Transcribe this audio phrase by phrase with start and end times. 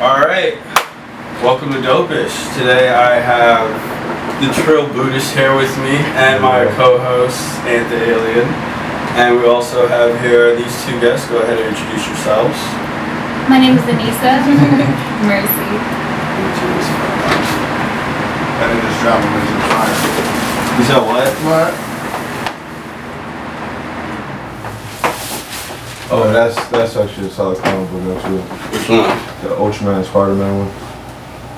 [0.00, 0.56] All right,
[1.44, 2.32] welcome to Dopeish.
[2.56, 3.68] Today I have
[4.40, 7.36] the Trill Buddhist here with me and my co-host
[7.68, 8.48] Ant the Alien,
[9.20, 11.28] and we also have here these two guests.
[11.28, 12.56] Go ahead and introduce yourselves.
[13.44, 14.40] My name is Anissa.
[15.28, 15.68] Mercy.
[18.56, 20.00] And then just drop them into the fire.
[20.80, 21.28] You said what?
[21.44, 21.89] What?
[26.12, 28.40] Oh, that's that's actually a solid comic book actually.
[28.40, 29.08] Which one?
[29.42, 30.70] The Ultraman and Spider-Man one.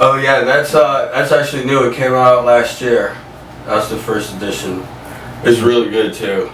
[0.00, 1.88] Oh yeah, that's uh that's actually new.
[1.88, 3.16] It came out last year.
[3.64, 4.84] That's the first edition.
[5.44, 6.50] It's really good too.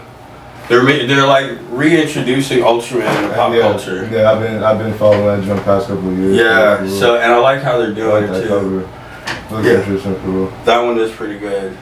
[0.68, 4.08] They're they're like reintroducing Ultraman in pop yeah, culture.
[4.12, 6.36] Yeah, I've been I've been following that jump past couple of years.
[6.36, 6.86] Yeah.
[6.86, 8.48] So and I like how they're I doing like it that too.
[8.48, 8.88] cover.
[9.50, 9.78] Looks Yeah.
[9.80, 10.50] interesting for real.
[10.64, 11.76] That one is pretty good.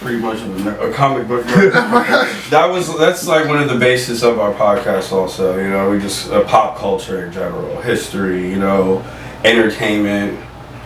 [0.00, 1.44] Pretty much a, ner- a comic book.
[1.46, 1.72] nerd.
[2.50, 5.12] that was that's like one of the basis of our podcast.
[5.12, 9.04] Also, you know, we just uh, pop culture in general, history, you know,
[9.44, 10.38] entertainment,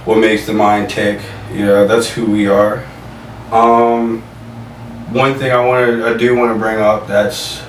[0.05, 1.21] what makes the mind tick.
[1.53, 2.85] You know, that's who we are.
[3.51, 4.23] Um,
[5.13, 7.63] one thing I want to I do want to bring up that's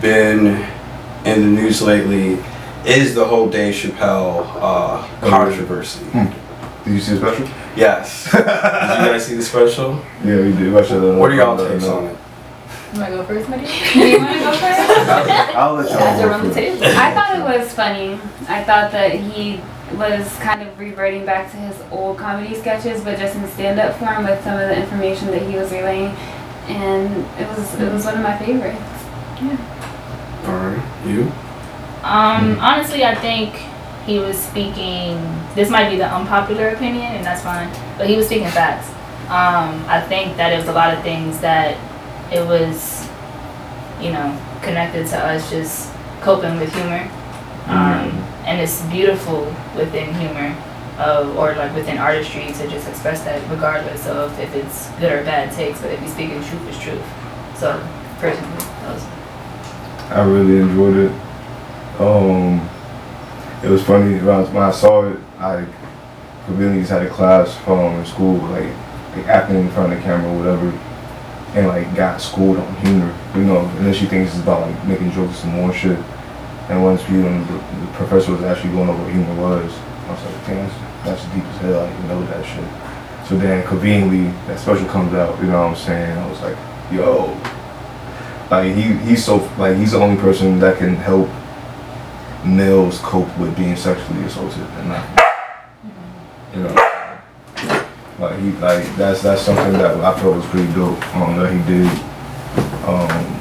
[0.00, 0.46] been
[1.24, 2.42] in the news lately
[2.84, 6.04] is the whole Dave Chappelle uh, controversy.
[6.12, 6.32] Did
[6.86, 7.46] you see the special?
[7.76, 8.24] Yes.
[8.32, 10.04] Did you guys see the special?
[10.24, 10.72] Yeah, we did.
[10.72, 12.16] Watch that, What are y'all takes on it?
[12.94, 13.66] You wanna go first, Buddy?
[13.66, 14.62] Do you wanna go first?
[15.56, 16.54] I'll let y'all Guys go the first.
[16.54, 16.84] table.
[16.84, 18.14] I thought it was funny.
[18.48, 19.60] I thought that he
[19.96, 24.24] was kind of reverting back to his old comedy sketches, but just in stand-up form
[24.24, 26.14] with some of the information that he was relaying,
[26.68, 28.78] and it was it was one of my favorites.
[29.40, 29.56] Yeah.
[30.46, 31.06] Alright.
[31.06, 31.30] You?
[32.02, 33.54] Um, honestly, I think
[34.08, 35.20] he was speaking.
[35.54, 37.68] This might be the unpopular opinion, and that's fine.
[37.98, 38.88] But he was speaking facts.
[39.28, 41.76] Um, I think that it was a lot of things that
[42.32, 43.06] it was,
[44.00, 44.32] you know,
[44.62, 47.04] connected to us just coping with humor.
[47.66, 48.08] Um,
[48.48, 50.56] and it's beautiful within humor,
[50.96, 55.22] uh, or like within artistry, to just express that regardless of if it's good or
[55.22, 55.82] bad takes.
[55.82, 57.04] But if you speak in truth, it's truth.
[57.58, 57.76] So
[58.20, 59.04] personally, that was
[60.10, 61.12] I really enjoyed it.
[62.00, 62.66] Um,
[63.62, 65.18] it was funny when I, when I saw it.
[65.38, 65.66] I
[66.48, 68.72] just had a class in school, like,
[69.14, 70.70] like acting in front of the camera or whatever,
[71.58, 73.14] and like got schooled on humor.
[73.34, 75.98] You know, and then she thinks it's about like making jokes and more shit.
[76.68, 80.24] And once we the, the professor was actually going over what humor was, I was
[80.24, 81.80] like, damn, that's, that's deep as hell.
[81.80, 83.28] I didn't know that shit.
[83.28, 85.38] So then conveniently that special comes out.
[85.40, 86.16] You know what I'm saying?
[86.16, 86.56] I was like,
[86.90, 87.38] yo,
[88.50, 91.28] like he he's so like he's the only person that can help
[92.56, 95.04] males cope with being sexually assaulted and not
[96.54, 96.74] you know
[98.18, 101.60] like he like that's that's something that I felt was pretty dope um that he
[101.70, 101.86] did
[102.88, 103.34] um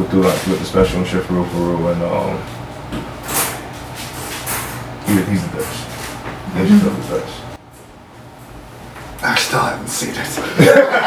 [0.00, 2.38] with the like with the special and shit for real for real and um
[5.06, 5.86] he, he's the best
[6.56, 7.40] he's the best
[9.22, 10.16] I still haven't seen it.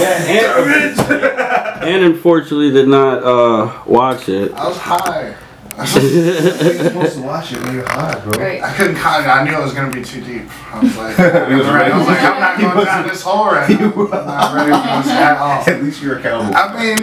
[0.00, 4.52] Yeah, and, and unfortunately did not uh, watch it.
[4.54, 5.34] I was high.
[5.80, 8.62] You're supposed to watch it when you're high bro Right.
[8.62, 10.42] I couldn't con I knew it was gonna be too deep.
[10.72, 11.92] I was like, I was, ready.
[11.92, 13.92] I was like, I'm not going down this hole right now.
[13.92, 15.62] I'm not ready for this at all.
[15.66, 16.98] at least you're accountable I mean,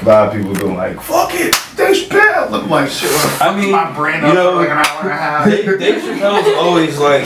[0.00, 3.72] a lot of people go like fuck it Dave Chappelle I'm like shit I mean,
[3.72, 5.44] my brain you up know, for like an hour and a half.
[5.48, 7.24] Dave, Dave Chappelle's always like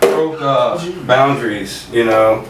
[0.00, 2.44] broke uh, boundaries, you know.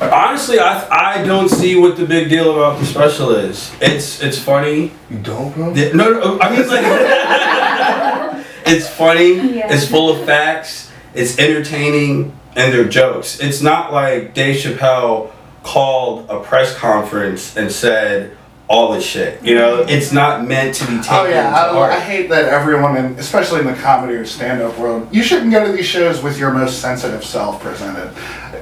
[0.00, 3.72] Honestly, I, I don't see what the big deal about the special is.
[3.80, 4.92] It's it's funny.
[5.10, 6.84] you don't bro The- No, no, I mean like
[8.66, 9.56] it's funny.
[9.56, 9.72] Yeah.
[9.72, 10.92] It's full of facts.
[11.14, 13.40] It's entertaining, and they're jokes.
[13.40, 15.32] It's not like Dave Chappelle
[15.64, 18.36] called a press conference and said
[18.68, 19.42] all this shit.
[19.42, 19.88] You know, mm-hmm.
[19.88, 21.92] it's not meant to be taken Oh yeah, to heart.
[21.92, 25.50] I, I hate that everyone, in, especially in the comedy or stand-up world, you shouldn't
[25.50, 28.12] go to these shows with your most sensitive self presented,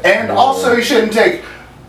[0.04, 1.43] and also you shouldn't take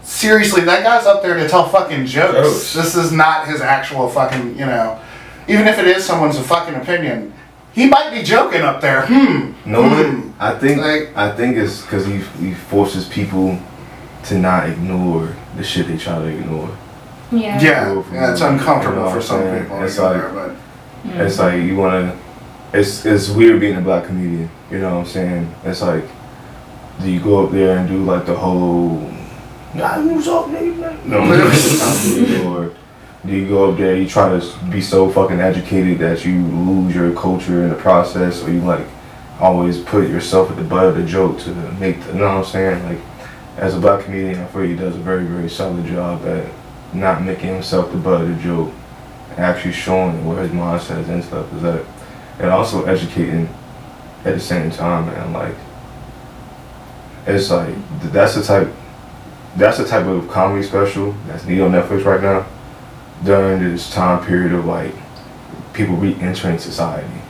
[0.04, 2.34] seriously that guy's up there to tell fucking jokes.
[2.34, 2.74] Jokes.
[2.74, 5.00] This is not his actual fucking, you know,
[5.48, 7.34] even if it is someone's fucking opinion,
[7.74, 9.06] he might be joking up there.
[9.06, 9.52] Hmm.
[9.66, 10.30] No, Hmm.
[10.40, 13.58] I think Like- I think it's because he he forces people
[14.26, 16.70] to not ignore the shit they try to ignore.
[17.32, 17.60] Yeah.
[17.60, 19.64] Yeah, yeah, it's uncomfortable You know for what some I'm saying?
[19.64, 19.84] people.
[19.84, 20.52] It's like- there, but
[21.26, 22.14] It's like you wanna.
[22.74, 24.50] It's it's weird being a black comedian.
[24.72, 25.54] You know what I'm saying?
[25.66, 26.04] It's like,
[27.02, 29.00] do you go up there and do like the whole,
[29.74, 32.74] nah, you up, nigga, no, or
[33.26, 36.96] do you go up there you try to be so fucking educated that you lose
[36.96, 38.86] your culture in the process, or you like
[39.40, 42.38] always put yourself at the butt of the joke to make the, you know what
[42.38, 42.84] I'm saying?
[42.84, 43.00] Like,
[43.58, 46.52] as a black comedian, I feel he does a very very solid job at
[46.94, 48.74] not making himself the butt of the joke
[49.38, 51.86] actually showing what his mindset is and stuff is that
[52.40, 53.48] and also educating
[54.26, 55.56] at the same time man like
[57.28, 57.76] it's like
[58.12, 58.70] that's the type
[59.56, 62.46] that's the type of comedy special that's needed on Netflix right now
[63.24, 64.94] during this time period of like
[65.74, 67.22] people re-entering society.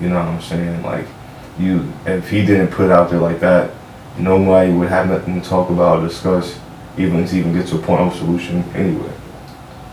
[0.00, 0.82] You know what I'm saying?
[0.82, 1.06] Like
[1.58, 3.70] you if he didn't put it out there like that
[4.16, 6.58] nobody would have nothing to talk about or discuss
[6.96, 9.12] even to even get to a point of solution anyway.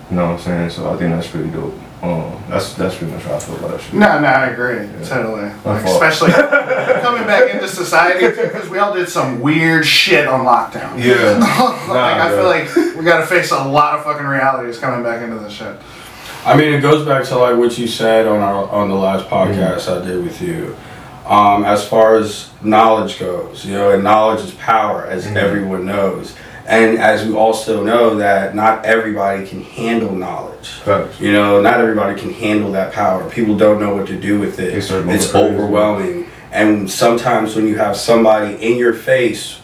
[0.09, 0.69] You know what I'm saying?
[0.69, 3.71] So I think that's pretty dope um, that's that's pretty much how I feel about
[3.71, 4.87] that shit No, no, I agree.
[5.05, 5.51] Totally.
[5.63, 6.31] Like, especially
[7.01, 10.97] coming back into society because we all did some weird shit on lockdown.
[11.03, 11.37] yeah
[11.87, 15.37] like I feel like we gotta face a lot of fucking realities coming back into
[15.39, 15.75] this shit.
[16.43, 19.27] I mean, it goes back to like what you said on our on the last
[19.27, 20.75] podcast I did with you.
[21.27, 25.35] Um, as far as knowledge goes, you know, and knowledge is power, as Mhm.
[25.35, 26.33] everyone knows.
[26.65, 30.69] And as we also know that not everybody can handle knowledge.
[30.69, 31.19] Facts.
[31.19, 33.29] You know, not everybody can handle that power.
[33.29, 34.87] People don't know what to do with it.
[34.89, 36.27] Going It's overwhelming.
[36.51, 39.59] And sometimes when you have somebody in your face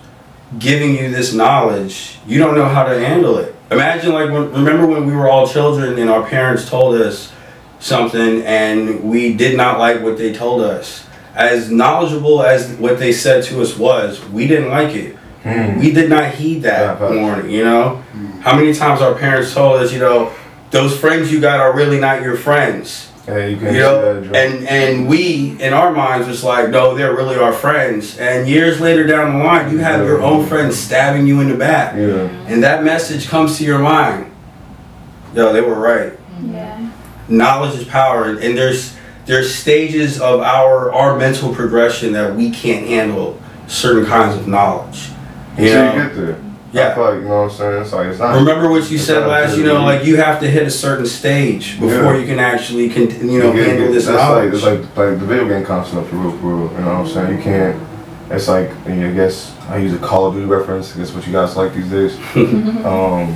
[0.58, 3.56] giving you this knowledge, you don't know how to handle it.
[3.70, 7.34] Imagine like when, remember when we were all children and our parents told us
[7.80, 11.06] something and we did not like what they told us.
[11.36, 15.17] As knowledgeable as what they said to us was, we didn't like it.
[15.48, 15.80] Hmm.
[15.80, 17.16] We did not heed that facts.
[17.16, 18.04] warning, you know?
[18.42, 20.34] How many times our parents told us, you know,
[20.72, 23.12] those friends you got are really not your friends.
[23.26, 27.14] Hey, you can You know, and and we in our minds was like, no, they're
[27.14, 28.18] really our friends.
[28.18, 31.56] And years later down the line, you have your own friends stabbing you in the
[31.56, 34.32] back, yeah and that message comes to your mind.
[35.36, 36.14] Yo, they were right.
[36.42, 36.90] Yeah.
[37.28, 38.96] Knowledge is power, and there's
[39.26, 45.10] there's stages of our our mental progression that we can't handle certain kinds of knowledge.
[45.58, 45.94] You know?
[45.96, 46.40] you get there
[46.74, 46.90] Yeah.
[46.92, 48.98] I feel like you know what I'm saying it's like it's not Remember what you
[48.98, 52.18] said last, you know, like you have to hit a certain stage before Yeah.
[52.18, 54.54] you can actually, con- you know, You get- handle this that's knowledge.
[54.64, 56.72] like it's like like the video game concept for real, for real.
[56.74, 57.38] You know what I'm saying?
[57.38, 57.82] You can't.
[58.30, 60.94] It's like I, guess I use a Call of Duty reference.
[60.94, 62.14] I guess what you guys like these days.
[62.86, 63.34] um,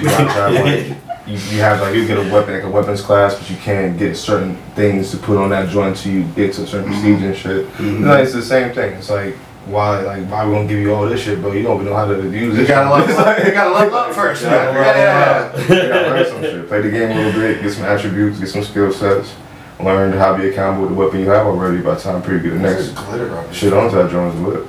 [0.00, 0.86] you have like
[1.26, 3.96] you, you have like you get a weapon like a weapons class, but you can't
[3.96, 7.22] get certain things to put on that joint until you get to a certain prestige
[7.22, 7.68] and shit.
[7.74, 8.04] Mhm.
[8.06, 8.94] Like, it's the same thing.
[8.94, 9.36] It's like
[9.66, 11.96] why like why we gonna give you all this shit, but you don't even know
[11.96, 12.62] how to use it.
[12.62, 13.38] You gotta level up.
[13.44, 14.42] You gotta level up first.
[14.42, 15.82] You gotta Yeah, yeah, yeah.
[15.82, 16.68] you gotta learn some shit.
[16.68, 19.34] Play the game a little bit, get some attributes, get some skill sets.
[19.78, 22.42] Learn how to be accountable with the weapon you have already by the time period
[22.42, 23.54] get the next glitter on it.
[23.54, 24.66] shit onto that joint's whip.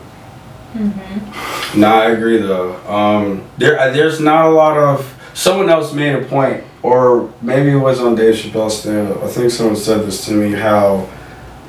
[1.75, 2.75] Nah, I agree though.
[2.87, 5.17] Um, there, uh, there's not a lot of.
[5.33, 9.23] Someone else made a point, or maybe it was on Dave Chappelle's stand-up.
[9.23, 10.51] I think someone said this to me.
[10.51, 11.09] How,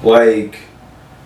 [0.02, 0.58] like,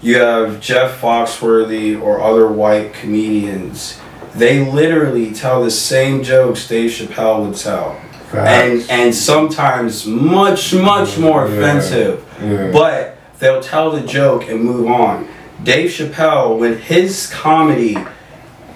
[0.03, 3.99] you have Jeff Foxworthy or other white comedians.
[4.35, 7.99] They literally tell the same jokes Dave Chappelle would tell,
[8.33, 11.55] and and sometimes much much more Yeah.
[11.55, 12.71] offensive yeah.
[12.71, 15.27] but they'll tell the joke and move on.
[15.65, 17.97] Dave Chappelle, when his comedy,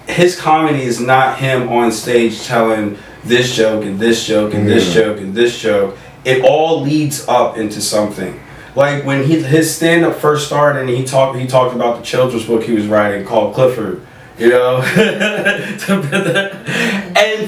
[0.07, 4.91] his comedy is not him on stage telling this joke and this joke and this
[4.93, 5.95] joke and this joke.
[6.25, 8.39] It all leads up into something.
[8.75, 12.03] Like when he his stand up first started and he talked he talked about the
[12.03, 14.05] children's book he was writing called Clifford.
[14.39, 14.87] You know, and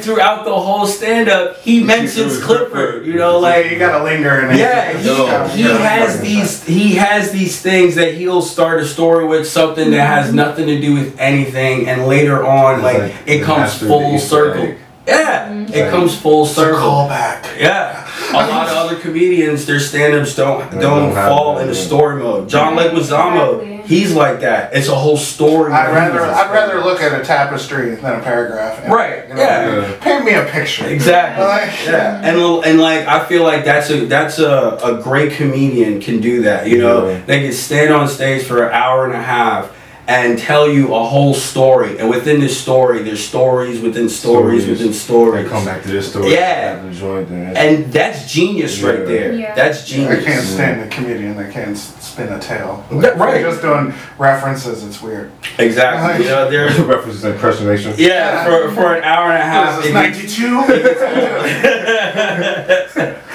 [0.03, 3.07] throughout the whole stand up, he mentions Clifford.
[3.07, 4.59] You know, like you gotta linger in it.
[4.59, 5.77] yeah, Yo, he, he yeah.
[5.77, 10.27] has these he has these things that he'll start a story with something that has
[10.27, 10.35] mm-hmm.
[10.35, 14.27] nothing to do with anything, and later on, like, like it comes full the Easter
[14.29, 14.61] circle.
[14.61, 14.77] egg.
[15.07, 15.73] Yeah, mm-hmm.
[15.73, 16.79] it comes full It's a circle.
[16.79, 17.59] callback.
[17.59, 18.02] Yeah,
[18.33, 22.21] a lot of other comedians, their stand-ups don't They don't, don't fall that, into story
[22.21, 22.49] mode.
[22.49, 23.81] John Leguizamo, Exactly.
[23.97, 24.73] he's like that.
[24.75, 25.71] It's a whole story.
[25.71, 28.87] I'd rather I'd rather look at a tapestry than a paragraph.
[28.89, 29.97] Right, You know, yeah.
[30.01, 30.87] Paint me a picture.
[30.87, 31.45] Exactly.
[31.45, 35.99] Like- yeah, and and like I feel like that's a that's a, a great comedian
[36.01, 36.67] can do that.
[36.67, 37.21] You know, Yeah.
[37.25, 39.71] they can stand on stage for an hour and a half
[40.05, 44.67] and tell you a whole story, and within this story, there's stories within stories, Stories.
[44.67, 45.49] within They stories.
[45.49, 46.31] come back to this story.
[46.33, 46.81] Yeah.
[46.83, 49.31] after the and And that's genius right there.
[49.33, 49.55] Yeah.
[49.55, 50.19] That's genius.
[50.19, 52.83] I can't stand a comedian that can't spin a tale.
[52.91, 53.41] That- right.
[53.41, 55.31] Just doing references, it's weird.
[55.57, 56.25] Exactly.
[56.25, 57.93] You know, there's references impersonation.
[57.97, 59.77] yeah for, for an hour and a half.
[59.77, 59.93] This is
[63.13, 63.23] 92?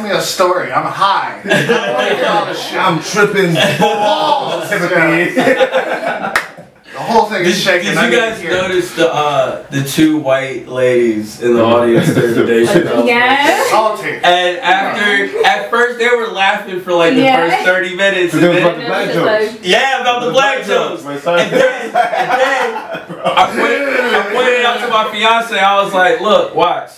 [0.00, 0.72] Tell me a story.
[0.72, 1.42] I'm high.
[1.44, 2.78] I want to hear all this shit.
[2.78, 6.46] I'm tripping balls, Timothy.
[6.92, 7.94] The whole thing Did, is shaking.
[7.94, 12.34] did you need guys notice the uh, the two white ladies in the audience during
[12.34, 13.04] the day show?
[13.06, 13.70] Yes.
[13.70, 14.10] Salty.
[14.10, 17.48] And after, at first they were laughing for like the Yeah.
[17.48, 18.34] first 30 minutes.
[18.34, 19.52] And then about the black jokes.
[19.54, 21.04] like- yeah, about the black jokes.
[21.04, 25.94] My And then, and then I, pointed, I pointed out to my fiance, I was
[25.94, 26.90] like, look, watch.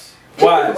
[0.42, 0.76] Watch.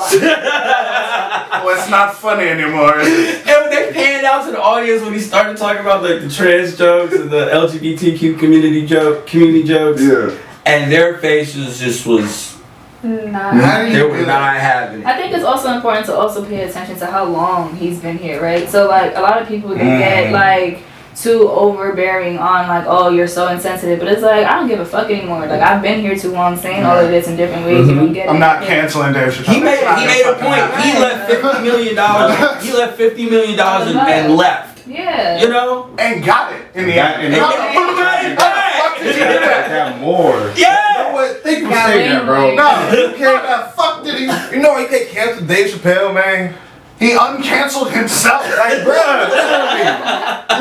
[1.65, 2.95] Well, it's not funny anymore.
[3.01, 6.77] And they panned out to the audience when he started talking about like the trans
[6.77, 10.31] jokes and the LGBTQ community joke, community jokes, Yeah.
[10.67, 12.57] and their faces just was
[13.03, 13.55] Not.
[13.55, 15.07] How do they were not having it.
[15.07, 18.41] I think it's also important to also pay attention to how long he's been here,
[18.43, 18.69] right?
[18.69, 19.99] So like a lot of people they Mm.
[19.99, 20.83] get like
[21.15, 24.85] too overbearing on like, oh, you're so insensitive, but it's like I don't give a
[24.85, 25.47] fuck anymore.
[25.47, 27.87] Like I've been here too long, saying all of this in different ways.
[27.87, 28.05] You mm-hmm.
[28.05, 28.41] don't get I'm it.
[28.41, 29.55] not canceling Dave Chappelle.
[29.55, 30.61] He made he made a point.
[30.61, 30.83] happen.
[30.83, 32.65] He left fifty million dollars.
[32.65, 34.87] He left fifty million dollars and, and left.
[34.87, 35.41] Yeah.
[35.41, 35.95] You know?
[35.99, 37.23] And got it in the end.
[37.23, 39.91] and- How the and- fuck and- did- how the fuck did you do that?
[39.91, 40.33] Got more.
[40.33, 41.13] You know Yeah.
[41.13, 41.43] what?
[41.43, 42.41] Thank you for Got saying that, way bro.
[42.49, 42.55] more.
[42.55, 44.57] No, how the fuck did he?
[44.57, 46.55] You know he can't cancel Dave Chappelle, man.
[46.99, 48.43] He uncanceled himself.
[48.57, 49.29] Like, bro,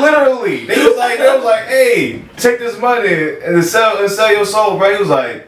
[0.00, 0.66] literally.
[0.66, 4.44] They was like, they was like, hey, take this money and sell and sell your
[4.46, 4.92] soul, bro.
[4.94, 5.46] He was like,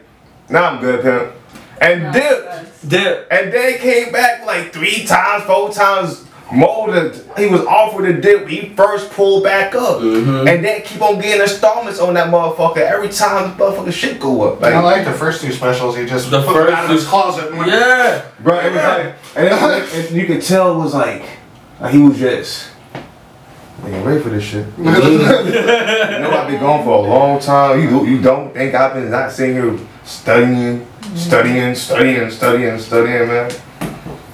[0.49, 1.33] nah, I'm good, pimp.
[1.81, 2.45] And No, dipped.
[2.45, 3.27] that's- Dip.
[3.31, 8.05] And then he came back like three times, four times more than he was offered
[8.05, 8.47] a dip.
[8.47, 9.99] He first pulled back up.
[9.99, 10.47] Mhm.
[10.49, 14.43] And then keep on getting installments on that motherfucker every time the motherfucking shit go
[14.43, 14.61] up.
[14.61, 15.97] Like, I like the first two specials.
[15.97, 17.49] He just The put first out of his closet.
[17.49, 18.21] And went, Yeah.
[18.39, 21.23] Bro, it was like, and, it, and you could tell it was like,
[21.79, 22.69] like he was just,
[23.81, 24.65] nigga, ready for this shit.
[24.77, 27.81] you know I've been gone for a long time.
[27.81, 33.51] You you don't think I've been not sitting here studying, studying, studying, studying, studying, man.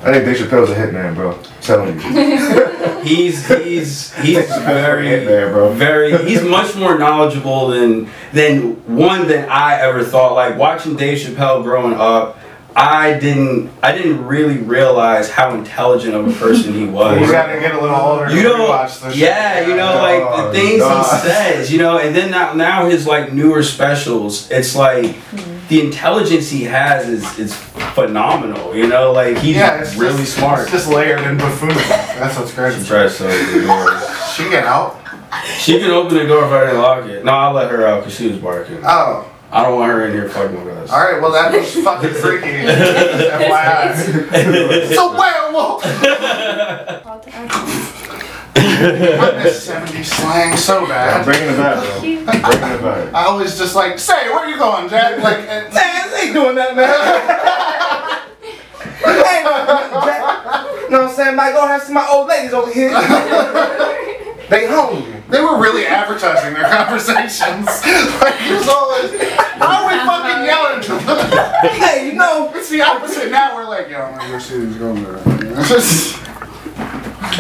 [0.06, 1.32] I think Dave Chappelle's a hitman, bro.
[1.32, 2.70] I'm telling you.
[3.04, 5.74] He's he's he's very hitman, bro.
[5.74, 10.36] very he's much more knowledgeable than than one than I ever thought.
[10.36, 12.40] Like watching Dave Chappelle growing up,
[12.76, 17.22] I didn't I didn't really realize how intelligent of a person he was.
[17.22, 18.30] You gotta get a little older.
[18.30, 19.16] You to know, watch this.
[19.16, 21.06] yeah, you know, like the oh, things dog.
[21.06, 25.68] he says, you know, and then now, now his like newer specials, it's like hmm.
[25.68, 27.56] the intelligence he has is is
[27.94, 30.64] phenomenal, you know, like he's Yeah, it's really just, smart.
[30.64, 31.70] It's just layered in buffoon.
[31.70, 32.86] That's what's crazy.
[32.86, 34.10] Try so good.
[34.36, 35.00] She get out.
[35.58, 37.26] She can open the door if I didn't lock it.
[37.26, 38.80] No, I'll let her out because she was barking.
[38.84, 40.90] Oh, I don't want her in here fucking with us.
[40.92, 41.22] all right.
[41.22, 42.48] Well, that was fucking freaky.
[42.66, 43.94] FYI.
[44.90, 45.84] It's a werewolf.
[48.56, 51.20] I miss 70s slang so bad.
[51.22, 51.26] I'm bad.
[51.26, 52.00] bringing it back, bro.
[52.00, 53.14] Bringing it back.
[53.14, 55.20] I always just like say, where you going, Jack?
[55.22, 56.88] Like, and- Man, they ain't doing that, man.
[59.04, 60.90] hey, Jack.
[60.90, 61.36] know what I'm saying?
[61.36, 62.90] Mike, go have some of my old ladies over here.
[64.50, 65.13] they hungry.
[65.34, 67.66] They were really advertising their conversations.
[67.66, 69.20] like, it was always,
[69.58, 71.50] how are we fucking yelling to them?
[71.74, 72.52] Hey, you know.
[72.54, 73.56] It's the opposite now.
[73.56, 76.20] We're like, yo, I'm gonna go see who's going there.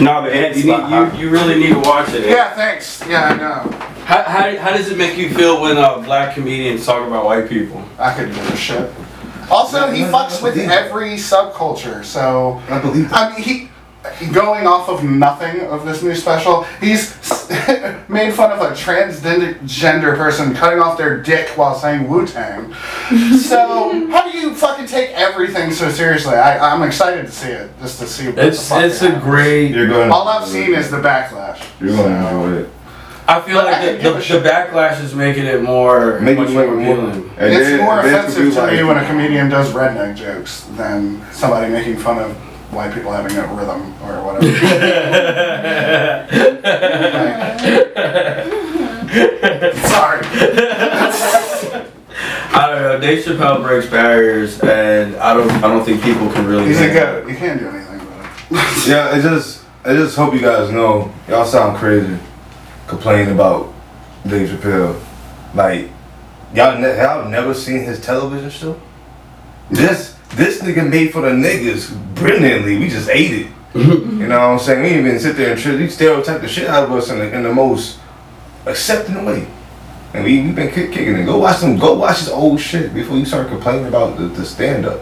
[0.01, 2.23] No, but Ant, you, need, you, you really need to watch it.
[2.23, 2.25] Ant.
[2.25, 3.05] yeah, thanks.
[3.07, 3.77] Yeah, I know.
[4.05, 7.47] How, how, how does it make you feel when uh, black comedians talk about white
[7.47, 7.85] people?
[7.99, 8.91] I could give a shit.
[9.51, 13.33] Also, he fucks with every subculture, so I believe that.
[13.33, 13.69] I mean, he
[14.33, 16.63] going off of nothing of this new special.
[16.81, 17.15] He's
[18.09, 22.73] made fun of a transgender person cutting off their dick while saying Wu Tang.
[23.37, 26.33] So how do you fucking take everything so seriously?
[26.35, 28.27] I, I'm excited to see it, just to see.
[28.27, 29.23] What the It's fuck it's a happens.
[29.23, 29.71] great.
[29.71, 30.11] You're going.
[30.11, 31.63] All I've seen is the backlash.
[31.79, 32.69] You're going to enjoy it.
[33.25, 36.49] I feel But like could the, the, the backlash is making it more Make much
[36.49, 36.75] it more more.
[36.75, 37.31] appealing.
[37.37, 41.97] It's more offensive people to me when a comedian does redneck jokes than somebody making
[41.99, 42.37] fun of
[42.73, 44.47] white people having a rhythm or whatever.
[49.87, 50.21] Sorry.
[52.55, 52.99] I don't know.
[52.99, 55.49] Dave Chappelle breaks barriers, and I don't.
[55.51, 56.67] I don't think people can really.
[56.67, 57.27] He's a goat.
[57.27, 58.87] You can't do anything about it.
[58.87, 61.11] Yeah, I just, I just hope you guys know.
[61.27, 62.17] Y'all sound crazy,
[62.87, 63.73] complaining about
[64.27, 65.01] Dave Chappelle.
[65.55, 65.89] Like,
[66.53, 68.79] y'all, ne- y'all never seen his television show?
[69.71, 72.77] This, this nigga made for the niggas brilliantly.
[72.77, 73.47] We just ate it.
[73.75, 74.81] you know what I'm saying?
[74.83, 77.33] We didn't even sit there and try, stereotype the shit out of us in the,
[77.35, 77.99] in the most
[78.65, 79.47] accepting way.
[80.13, 81.25] And we we been kick, kicking it.
[81.25, 81.77] Go watch some.
[81.77, 84.99] Go watch his old shit before you start complaining about the, the stand up.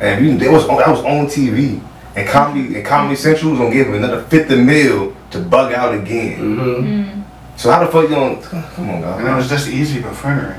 [0.00, 1.82] And we, they was on, that was on TV.
[2.16, 5.94] And comedy and Comedy Central was gonna give him another fifty mil to bug out
[5.94, 6.40] again.
[6.40, 7.24] Mhm.
[7.58, 8.42] So how the fuck you don't?
[8.42, 9.20] Come on, God.
[9.20, 9.64] And it was guys.
[9.64, 10.56] just easy buffoonery.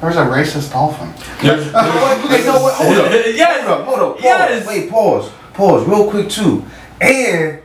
[0.00, 1.12] There was a racist dolphin.
[1.42, 1.64] There's-
[2.28, 3.12] Hey, no, wait, hold up.
[3.26, 3.64] yes.
[3.66, 4.24] Hold up, hold up, pause.
[4.24, 4.66] Yes.
[4.66, 5.30] Wait, pause.
[5.54, 6.64] Pause real quick too.
[7.00, 7.60] And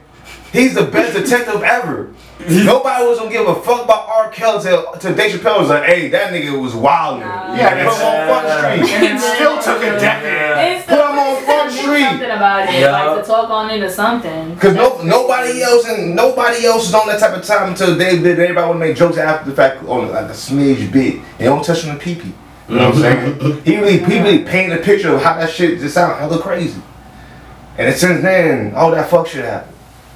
[0.51, 2.13] he's the best detective ever.
[2.65, 4.29] Nobody was gonna give a fuck about R.
[4.29, 7.19] Kelly till, till Dave Chappelle was like, hey, that nigga was wild.
[7.21, 7.55] Nah.
[7.55, 8.93] Yeah, put him on Front Street.
[9.03, 10.77] And it still took a decade.
[10.77, 12.03] It's Put him on Front Street.
[12.03, 12.91] Something about it, Yeah.
[12.91, 14.55] like to talk on into something.
[14.57, 18.17] Cause no, nobody else and nobody else is on that type of time until they
[18.19, 18.39] did.
[18.39, 21.21] Everybody want to make jokes after the fact on like a smidge bit.
[21.38, 22.33] They don't touch on the pee pee.
[22.69, 23.33] You know what I'm saying?
[23.39, 23.63] Mm-hmm.
[23.63, 26.81] He really, he really painted a picture of how that shit just sound hella crazy.
[27.77, 29.75] And since then, all that fuck shit happened.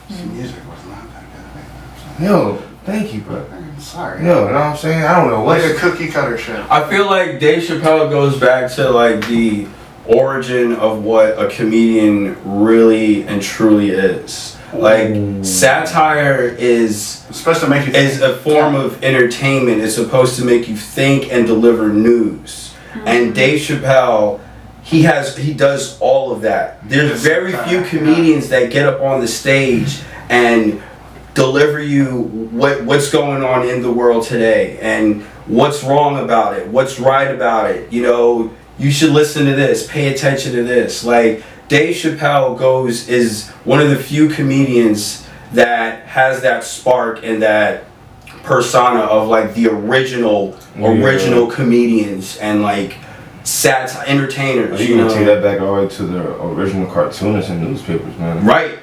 [0.09, 0.15] Mm.
[0.15, 2.06] His music was not that good.
[2.19, 3.45] Yo, thank you, bro.
[3.51, 4.25] I'm sorry.
[4.25, 5.03] Yo, you know what I'm saying?
[5.03, 5.71] I don't know Like what.
[5.71, 6.59] a cookie cutter shit.
[6.69, 9.67] I feel like Dave Chappelle goes back to like the
[10.05, 14.57] origin of what a comedian really and truly is.
[14.73, 15.43] Like Ooh.
[15.43, 19.81] satire is It's supposed to make you is a form of entertainment.
[19.81, 22.73] It's supposed to make you think and deliver news.
[23.05, 23.33] And mm-hmm.
[23.33, 24.39] Dave Chappelle,
[24.81, 26.87] he has he does all of that.
[26.89, 30.81] There's It's very few satire, comedians that get up on the stage and
[31.37, 36.67] deliver you what what's going on in the world today and what's wrong about it,
[36.67, 37.93] what's right about it.
[37.93, 41.03] You know, you should listen to this, pay attention to this.
[41.05, 47.41] Like Dave Chappelle goes is one of the few comedians that has that spark and
[47.43, 47.83] that
[48.43, 50.89] persona of like the original Yeah.
[50.89, 52.95] original comedians and like
[53.43, 54.81] sat entertainers.
[54.81, 57.61] You You can know, take that back all the way to the original cartoonists and
[57.61, 58.43] newspapers, man.
[58.45, 58.76] right?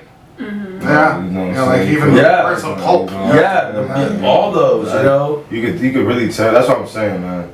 [0.84, 1.22] Yeah.
[1.24, 2.42] You know what You I'm know, like even Yeah.
[2.42, 3.10] parts of pulp.
[3.10, 3.82] Yeah,
[4.18, 4.26] Yeah.
[4.26, 4.92] all those.
[4.92, 5.44] You know.
[5.50, 6.52] You could you could really tell.
[6.52, 7.50] That's what I'm saying, man.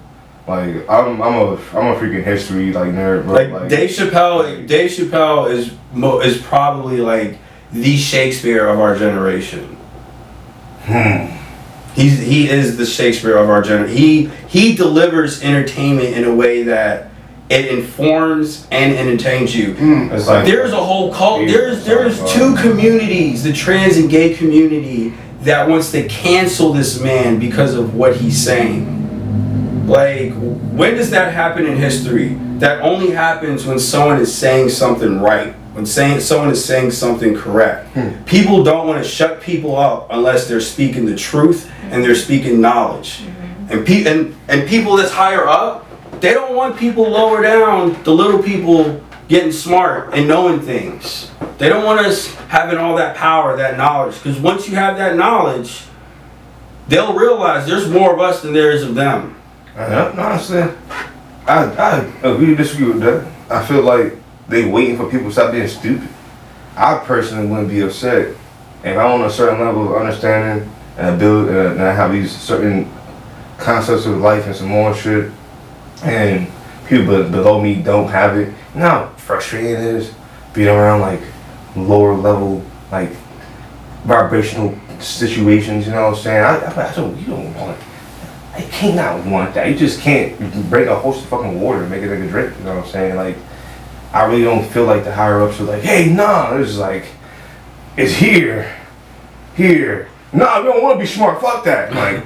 [0.47, 3.35] Like I'm I'm a I'm a freaking history like nerd, bro.
[3.35, 7.39] Like Dave Chappelle, Dave Chappelle is mo- is probably like
[7.73, 9.77] the Shakespeare of our generation.
[10.87, 11.27] Hmm.
[11.95, 13.97] He's he is the Shakespeare of our generation.
[13.97, 17.10] He he delivers entertainment in a way that
[17.51, 19.75] it informs and entertains you.
[19.75, 20.13] Mm.
[20.13, 21.47] It's like There's a whole cult.
[21.49, 27.41] There's there's two communities, the trans and gay community, that wants to cancel this man
[27.41, 28.99] because of what he's saying.
[29.89, 32.35] Like, when does that happen in history?
[32.59, 35.53] That only happens when someone is saying something right.
[35.73, 37.89] When saying someone is saying something correct.
[37.95, 38.23] Hmm.
[38.25, 42.61] People don't want to shut people up unless they're speaking the truth and they're speaking
[42.61, 43.23] knowledge.
[43.69, 45.87] And, pe- and and people that's higher up,
[46.21, 51.31] they don't want people lower down, the little people getting smart and knowing things.
[51.59, 54.17] They don't want us having all that power, that knowledge.
[54.17, 55.85] Because once you have that knowledge,
[56.89, 59.37] they'll realize there's more of us than there is of them.
[59.77, 60.63] Uh, honestly,
[61.47, 63.27] I I I agree disagree with that.
[63.51, 64.15] I feel like
[64.49, 66.09] they waiting for people to stop being stupid.
[66.77, 68.37] I personally wouldn't be upset
[68.83, 72.13] if I'm on a certain level of understanding and I build uh, and I have
[72.13, 72.91] these certain
[73.59, 75.31] concepts of life and some more shit,
[76.03, 76.51] and
[76.87, 78.53] people below me don't have it.
[78.75, 80.15] You know how frustrating it is
[80.55, 81.21] being around like
[81.77, 83.11] lower level like
[84.05, 85.87] vibrational situations.
[85.87, 86.45] You know what I'm saying?
[86.45, 87.17] I, I, I don't.
[87.19, 87.79] You don't want.
[88.55, 89.69] I cannot want that.
[89.69, 90.37] You just can't
[90.69, 92.57] break a host of fucking water and make it like a drink.
[92.59, 93.17] You know what I'm saying?
[93.17, 93.37] Like,
[94.13, 96.57] I really don't feel like the higher ups are like, hey, nah.
[96.57, 97.05] It's like,
[97.97, 98.77] it's here,
[99.55, 100.09] here.
[100.33, 101.41] Nah, we don't want to be smart.
[101.41, 101.95] Fuck that.
[101.95, 102.25] Like,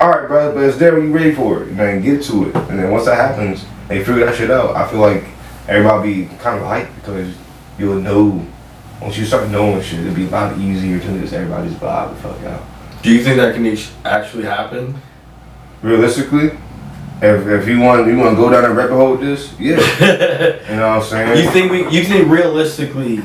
[0.00, 1.68] all right, brother, but it's there when you ready for it.
[1.68, 2.56] And then get to it.
[2.56, 4.74] And then once that happens, they figure that shit out.
[4.74, 5.24] I feel like
[5.68, 7.34] everybody be kind of hyped because
[7.78, 8.46] you'll know.
[9.00, 12.10] Once you start knowing shit, it'll be a lot easier to just everybody just vibe
[12.10, 12.62] the fuck out.
[13.02, 15.00] Do you think that can actually happen?
[15.82, 16.50] realistically,
[17.22, 19.76] if, if you want you want to go down a rabbit hole with this, yeah,
[20.70, 21.44] you know what I'm saying.
[21.44, 21.88] You think we?
[21.90, 23.22] You think realistically,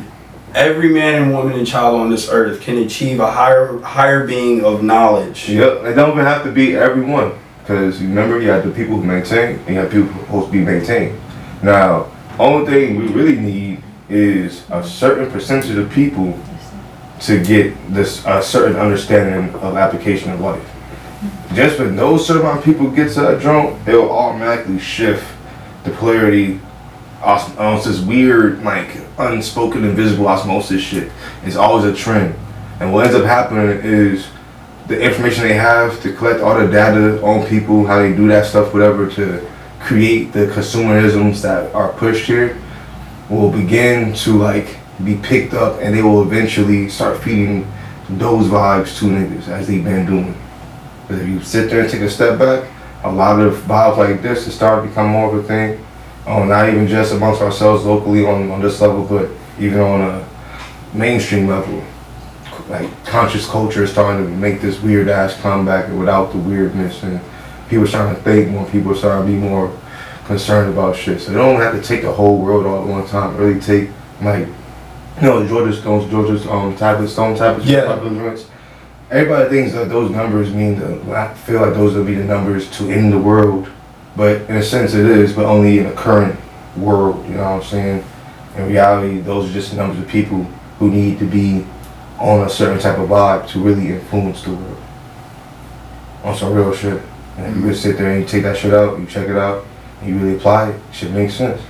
[0.55, 4.63] every man and woman and child on this earth can achieve a higher higher being
[4.63, 5.49] of knowledge?
[5.49, 9.03] Yep, it don't even have to be everyone, because remember you have the people who
[9.03, 11.19] maintain, and you have people who are supposed to be maintained.
[11.61, 16.39] Now, only thing we really need is a certain percentage of people
[17.21, 20.71] to get this a certain understanding of application of life.
[21.53, 25.25] Just when those certain amount of people get to that drunk, it will automatically shift
[25.83, 26.59] the polarity
[27.21, 31.11] os- on this weird, like unspoken, invisible osmosis shit.
[31.43, 32.35] It's always a trend,
[32.79, 34.27] and what ends up happening is
[34.87, 38.45] the information they have to collect all the data on people, how they do that
[38.45, 39.49] stuff, whatever, to
[39.79, 42.61] create the consumerisms that are pushed here,
[43.29, 47.71] will begin to like be picked up, and they will eventually start feeding
[48.09, 50.37] those vibes to niggas as they've been doing.
[51.07, 52.69] But if you sit there and take a step back,
[53.03, 55.84] a lot of vibes like this is starting to become more of a thing.
[56.27, 60.27] Um, not even just amongst ourselves locally on, on this level, but even on a
[60.93, 61.83] mainstream level.
[62.67, 67.21] Like conscious culture is starting to make this weird ass comeback without the weirdness, and
[67.69, 68.67] people are starting to think more.
[68.69, 69.71] People are starting to be more
[70.25, 71.21] concerned about shit.
[71.21, 73.37] So they don't have to take the whole world all at one time.
[73.37, 77.67] Really take like you know Georgia Stone's Georgia's um tablet stone tablets.
[77.69, 77.85] Yeah.
[77.85, 78.49] popular joints.
[79.11, 80.99] Everybody thinks that those numbers mean the.
[81.15, 83.69] I feel like those would be the numbers to end the world,
[84.15, 86.39] but in a sense it is, but only in the current
[86.77, 87.25] world.
[87.27, 88.05] You know what I'm saying?
[88.55, 90.43] In reality, those are just numbers of people
[90.79, 91.65] who need to be
[92.19, 94.81] on a certain type of vibe to really influence the world.
[96.23, 97.01] On some real shit.
[97.37, 99.35] And if you just sit there and you take that shit out, you check it
[99.35, 99.65] out,
[100.01, 101.61] and you really apply it, shit makes sense.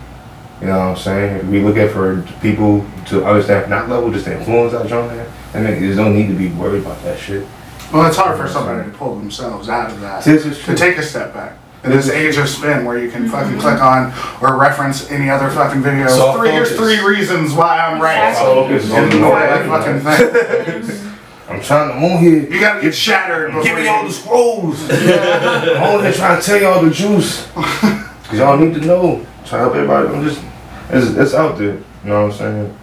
[0.62, 1.38] You know what I'm saying?
[1.38, 5.32] If we looking for people to understand from that level, just to influence that genre,
[5.54, 7.46] and there's no need to be worried about that shit.
[7.92, 10.24] Well, it's hard for somebody to pull themselves out of that.
[10.24, 11.58] This is To take a step back.
[11.86, 13.60] In this age of spin where you can fucking mm-hmm.
[13.60, 16.08] click on or reference any other fucking video.
[16.08, 16.84] Soft three, here's focus.
[16.84, 18.30] three reasons why I'm right.
[18.30, 18.56] Exactly.
[18.56, 21.12] Focus In the the way I fucking think.
[21.48, 22.52] I'm trying to, I'm here.
[22.52, 24.82] You gotta get shattered before Give me you- all the scrolls.
[24.90, 27.46] I'm on here trying to tell y'all the juice.
[27.54, 29.26] Cause y'all need to know.
[29.46, 30.08] Try to help everybody.
[30.08, 30.44] I'm just,
[30.90, 31.76] it's, it's out there.
[31.76, 32.78] You know what I'm saying?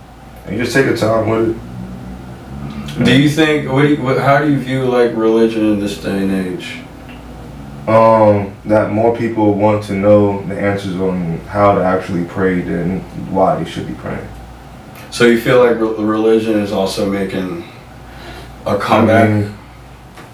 [0.47, 3.05] And you just take your time with it.
[3.05, 3.71] Do you think?
[3.71, 6.83] What do you, what, how do you view like religion in this day and age?
[7.88, 13.01] Um, that more people want to know the answers on how to actually pray than
[13.33, 14.29] why they should be praying.
[15.11, 17.68] So you feel like re- religion is also making
[18.66, 19.29] a comeback?
[19.29, 19.59] mean,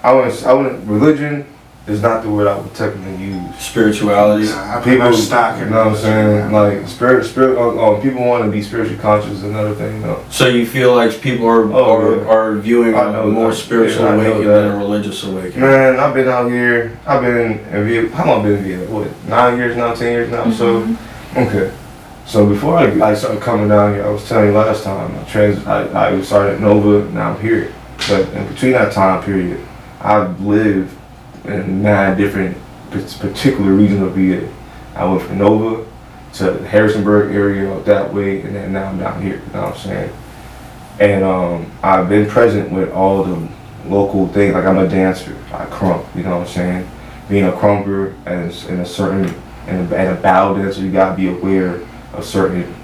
[0.03, 1.47] I wouldn't, I wouldn't, religion
[1.89, 3.57] is not the word I would technically use.
[3.59, 4.45] Spirituality.
[4.47, 6.27] Yeah, I People, much stock you know what I'm saying?
[6.29, 10.03] religion, Like, spirit, spirit, oh, oh, people want to be spiritually conscious is another thing,
[10.03, 10.23] though.
[10.31, 12.29] So you feel like people are Oh, are, yeah.
[12.29, 13.57] are viewing I a know more that.
[13.57, 14.61] spiritual Yeah, awakening that.
[14.63, 15.61] than a religious awakening?
[15.61, 16.99] Man, I've been out here.
[17.07, 18.13] I've been in Vietnam.
[18.13, 18.93] How long I been in Vietnam?
[18.93, 20.51] What, nine years now, ten years now?
[20.51, 21.39] So, mm-hmm.
[21.39, 21.73] okay.
[22.27, 25.25] So before I, I started coming down here, I was telling you last time, I,
[25.25, 27.73] trans, I, I started at Nova, now I'm here.
[28.07, 29.67] But in between that time period,
[30.01, 30.95] I've lived
[31.49, 32.57] in nine different
[32.91, 34.53] particular regions of VA.
[34.95, 35.87] I went from Nova
[36.35, 39.43] to Harrisonburg area that way, and then now I'm down here.
[39.47, 40.13] You know what I'm saying?
[41.01, 43.49] And um, I've been present with all the
[43.87, 44.55] local things.
[44.55, 45.37] Like I'm a dancer.
[45.53, 46.15] I krump.
[46.15, 46.91] You know what I'm saying?
[47.29, 49.35] Being a krumper and in a certain
[49.67, 52.75] and a battle dancer, you gotta be aware of certain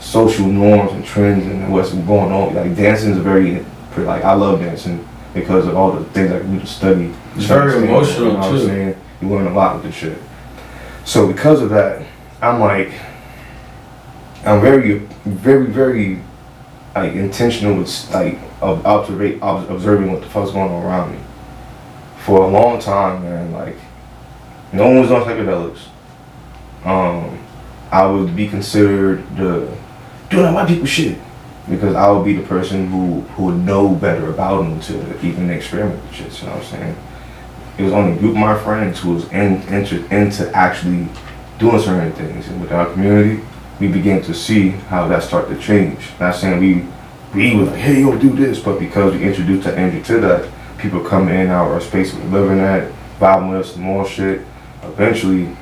[0.00, 2.54] social norms and trends and what's going on.
[2.54, 3.64] Like dancing is very
[3.96, 7.14] like I love dancing because of all the things I can do to study.
[7.36, 8.66] It's very Understand, emotional, you know what I'm too.
[8.66, 8.96] saying?
[9.20, 10.18] You learn a lot with this shit.
[11.04, 12.04] So because of that,
[12.42, 12.92] I'm like,
[14.44, 16.20] I'm very, very, very
[16.94, 21.18] like intentional with like of observa- ob- observing what the fuck's going on around me.
[22.24, 23.76] For a long time, man, like
[24.72, 25.88] no one was on psychedelics.
[26.84, 27.38] Um,
[27.90, 29.76] I would be considered the
[30.30, 31.18] doing that white people shit
[31.68, 35.50] because I would be the person who who would know better about them to even
[35.50, 36.40] experiment with shit.
[36.40, 36.96] You know what I'm saying?
[37.78, 41.08] It was only group my friends who was in, into into actually
[41.58, 43.42] doing certain things, and with our community,
[43.80, 46.10] we began to see how that started to change.
[46.18, 46.86] Not saying we
[47.34, 50.50] we were like, hey, yo, do this, but because we introduced that energy to that,
[50.78, 54.42] people come in our space we live in at, vibing with us, more shit.
[54.82, 55.54] Eventually,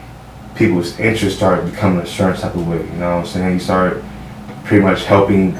[0.55, 2.77] people's interest started becoming a certain type of way.
[2.77, 3.55] You know what I'm saying?
[3.55, 4.05] You started
[4.65, 5.55] pretty much helping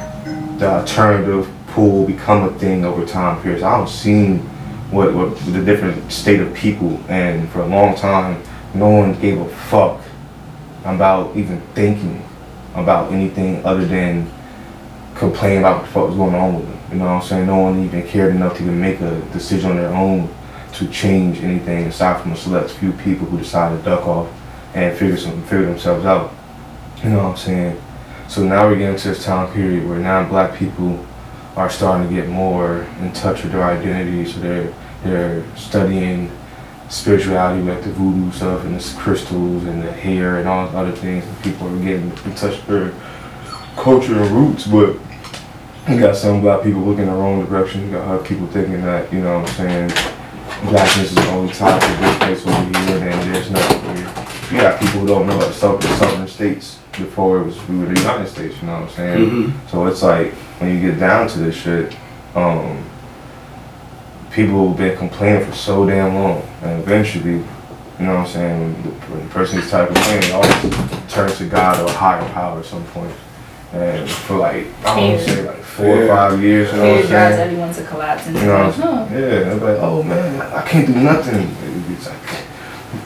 [0.59, 3.65] the alternative pool become a thing over time periods.
[3.65, 4.49] I don't seeing
[4.95, 8.43] what, what the different state of people, and for a long time,
[8.75, 10.01] no one gave a fuck
[10.85, 12.25] about even thinking
[12.75, 14.31] about anything other than
[15.15, 16.79] complain about what the fuck was going on with them.
[16.91, 17.47] You know what I'm saying?
[17.47, 20.33] No one even cared enough to even make a decision on their own
[20.75, 24.29] to change anything aside from a select few people who decided to duck off
[24.75, 26.33] and figure some figure themselves out.
[27.03, 27.81] You know what I'm saying?
[28.29, 31.05] So now we're getting to this time period where now black people
[31.57, 34.31] are starting to get more in touch with their identity.
[34.31, 36.31] So they're they're studying
[36.89, 41.25] spirituality with the voodoo stuff and the crystals and the hair and all other things.
[41.27, 42.93] And people are getting in touch with their
[43.77, 44.67] culture and roots.
[44.67, 44.97] But
[45.89, 47.87] you got some black people looking the wrong direction.
[47.87, 49.89] You got other people thinking that, you know what I'm saying,
[50.71, 54.15] blackness is the only tied to this place over here and there's nothing here.
[54.53, 57.79] You got people who don't know about the southern, southern states before it was we
[57.79, 59.31] were the United States, you know what I'm saying?
[59.31, 59.53] Mhm.
[59.71, 61.95] So it's like when you get down to this shit,
[62.37, 62.79] um,
[64.35, 67.45] people have been complaining for so damn long, and eventually, you
[68.01, 71.13] know what I'm saying, when the, when the person gets tired of complaining, they always
[71.13, 73.15] turn to God or a higher power at some point.
[73.73, 75.27] And for like, I don't Fear.
[75.27, 77.49] say like four or five years, you know Fear what I'm drives saying?
[77.49, 78.93] everyone to collapse and You know, like, no.
[79.05, 81.49] yeah, they're like, oh man, I can't do nothing.
[81.97, 82.19] It's like,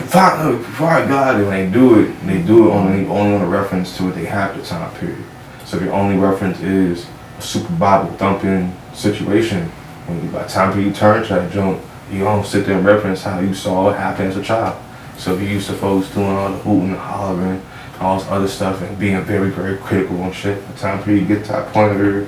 [0.08, 3.96] find, find God, and they do it, they do it only only on a reference
[3.98, 5.22] to what they have the time period.
[5.64, 7.06] So if your only reference is
[7.38, 9.70] a super Bible thumping situation,
[10.08, 13.22] when by the time you turn to that jump, you don't sit there and reference
[13.22, 14.82] how you saw it happen as a child.
[15.18, 17.62] So if you used to folks doing all the hooting and hollering,
[18.00, 21.24] all this other stuff, and being very, very critical on shit, by the time you
[21.24, 22.26] get to that point of your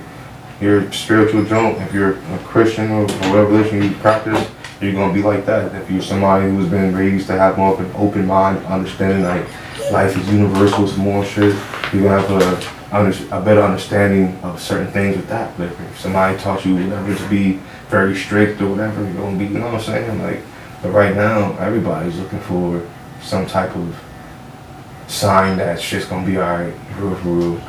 [0.60, 4.46] your spiritual jump, if you're a Christian or whatever religion you practice,
[4.78, 5.74] you're gonna be like that.
[5.74, 9.46] If you're somebody who's been raised to have more of an open mind, understanding like
[9.90, 11.56] life is universal, some more shit,
[11.92, 12.30] gonna have
[12.92, 15.58] a, a better understanding of certain things with that.
[15.58, 17.58] Like if somebody taught you whatever to be
[17.90, 20.22] very strict or whatever, you're gonna be, you know what I'm saying?
[20.22, 20.40] Like,
[20.82, 22.88] but right now, everybody's looking for
[23.20, 24.00] some type of
[25.08, 27.60] sign that shit's gonna be alright, real, for real.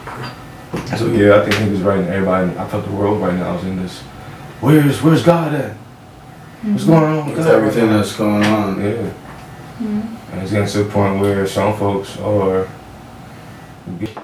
[0.98, 3.58] So yeah, I think he was right now, everybody, I thought the world right now
[3.58, 4.00] is in this,
[4.62, 5.76] where's, where's God at?
[6.62, 6.92] What's mm-hmm.
[6.92, 7.56] going on with With God?
[7.56, 8.80] everything that's going on.
[8.80, 8.92] Yeah.
[8.92, 10.32] Mm-hmm.
[10.32, 12.70] And it's getting to the point where some folks are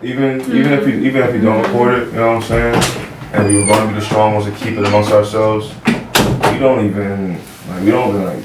[0.03, 1.05] even even if you mm-hmm.
[1.05, 3.03] even if you don't report it, you know what I'm saying?
[3.33, 5.73] And we were gonna be the strong ones to keep it amongst ourselves,
[6.57, 7.33] we don't even
[7.69, 8.43] like we don't even like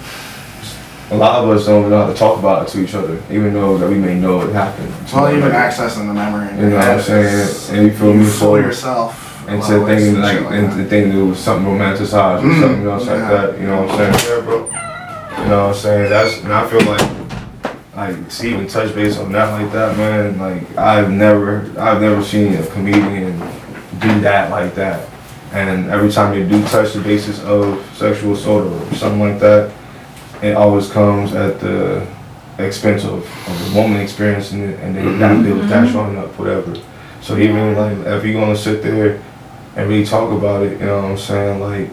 [1.11, 3.20] a lot of us don't even know how to talk about it to each other,
[3.31, 4.92] even though that we may know it happened.
[5.03, 6.48] It's all even accessing the memory.
[6.59, 7.27] You know what I'm saying?
[7.27, 8.20] is- And you feel me?
[8.20, 9.46] You fool So- yourself.
[9.46, 10.77] a And to of ways thinking like, shit like and that.
[10.77, 13.59] to thinking it was something romanticized or Mm, something else like that.
[13.59, 14.38] You know what I'm saying?
[14.38, 14.57] Yeah, bro.
[15.42, 16.11] You know what I'm saying?
[16.11, 17.09] That's and I feel like
[17.96, 20.38] like see even touch base on that like that, man.
[20.38, 23.38] Like I've never I've never seen a comedian
[24.01, 25.09] do that like that.
[25.53, 29.73] And every time you do touch the basis of sexual assault or something like that,
[30.43, 32.07] it always comes at the
[32.59, 36.29] expense of, of the woman experiencing it and then that deal with that showing up,
[36.38, 36.75] whatever.
[37.21, 39.23] So even like if you're gonna sit there
[39.77, 41.61] and really talk about it, you know what I'm saying?
[41.61, 41.91] Like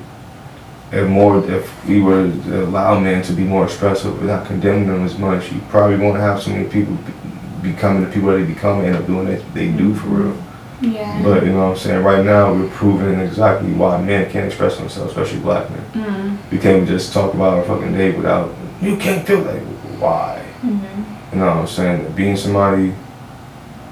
[0.91, 4.87] if more if we were to allow men to be more expressive and not condemn
[4.87, 8.37] them as much, you probably won't have so many people be- becoming the people that
[8.37, 10.43] they become and end up doing it they do for real.
[10.81, 11.21] Yeah.
[11.23, 12.03] But you know what I'm saying?
[12.03, 15.85] Right now we're proving exactly why men can't express themselves, especially black men.
[15.91, 16.51] Mm.
[16.51, 19.61] We can't just talk about our fucking day without you can't feel like
[19.99, 20.45] why?
[20.61, 21.33] Mm-hmm.
[21.33, 22.11] You know what I'm saying?
[22.13, 22.93] Being somebody,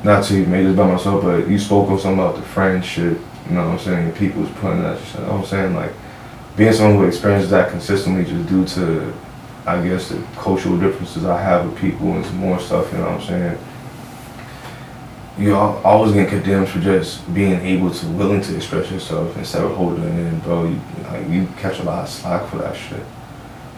[0.04, 3.20] not to make this by myself, but you spoke on something about the friendship,
[3.50, 4.14] you know what I'm saying?
[4.14, 5.00] People was putting that.
[5.14, 5.76] You know what I'm saying?
[5.76, 5.92] Like,
[6.56, 9.14] being someone who experiences that consistently just due to,
[9.66, 13.12] I guess, the cultural differences I have with people and some more stuff, you know
[13.12, 13.58] what I'm saying?
[15.38, 19.64] You al- always get condemned for just being able to, willing to express yourself instead
[19.64, 20.66] of holding it in, bro.
[20.66, 23.04] You, like, you catch a lot of slack for that shit.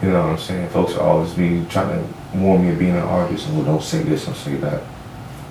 [0.01, 0.69] You know what I'm saying?
[0.69, 3.47] Folks are always be trying to warn me of being an artist.
[3.49, 4.81] Oh, don't say this, don't say that.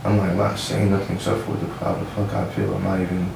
[0.05, 2.75] I'm like, I'm not saying nothing except for the, how the fuck I feel.
[2.75, 3.31] I'm not even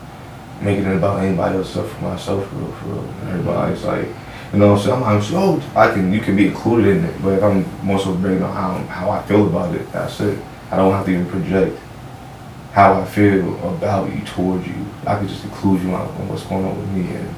[0.62, 3.00] making it about anybody else except for myself, for real, for real.
[3.02, 4.06] And everybody's like,
[4.52, 5.02] you know what I'm saying?
[5.02, 7.98] I'm like, oh, I can, you can be included in it, but if I'm more
[7.98, 10.38] so bringing on how, how I feel about it, that's it.
[10.70, 11.78] I don't have to even project
[12.72, 14.86] how I feel about you, towards you.
[15.06, 17.14] I could just include you on, on what's going on with me.
[17.14, 17.34] And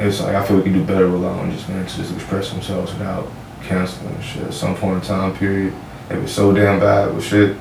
[0.00, 2.92] it's like, I feel we can do better allowing just men to just express themselves
[2.92, 3.28] without
[3.64, 4.44] canceling shit.
[4.44, 5.74] At some point in time period,
[6.08, 7.56] if it's so damn bad with shit,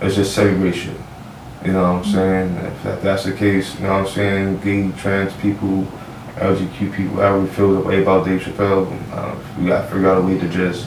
[0.00, 0.96] let's just segregate shit.
[1.64, 2.56] You know what I'm saying?
[2.56, 4.60] If that, that's the case, you know what I'm saying?
[4.60, 5.84] Gay, trans people,
[6.36, 10.18] LGQ people, whatever we feel the way about Dave Chappelle, uh, we gotta figure out
[10.18, 10.86] a way to just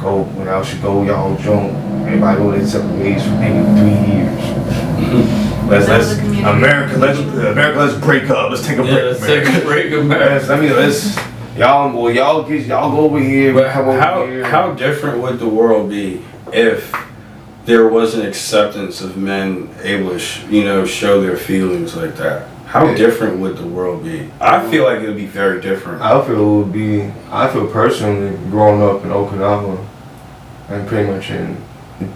[0.00, 1.74] go, when y'all should go, y'all don't.
[2.06, 5.42] Everybody go their separate ways for maybe three years.
[5.66, 6.48] Let's, let's, a.
[6.48, 8.50] America, let's, America, let's break up.
[8.52, 9.04] Let's take a Yeah, break.
[9.20, 11.16] let's take a break, Let's, I mean, let's,
[11.56, 14.44] y'all, well, y'all get, y'all go over here, But come over how here.
[14.44, 16.94] how different would the world be if
[17.64, 22.14] there was an acceptance of men able to, sh- you know, show their feelings like
[22.14, 22.46] that?
[22.66, 22.94] How Yeah.
[22.96, 24.28] different would the world be?
[24.40, 26.02] I feel like it would be very different.
[26.02, 29.78] I feel it would be, I feel personally, growing up in Okinawa,
[30.68, 31.56] and pretty much in,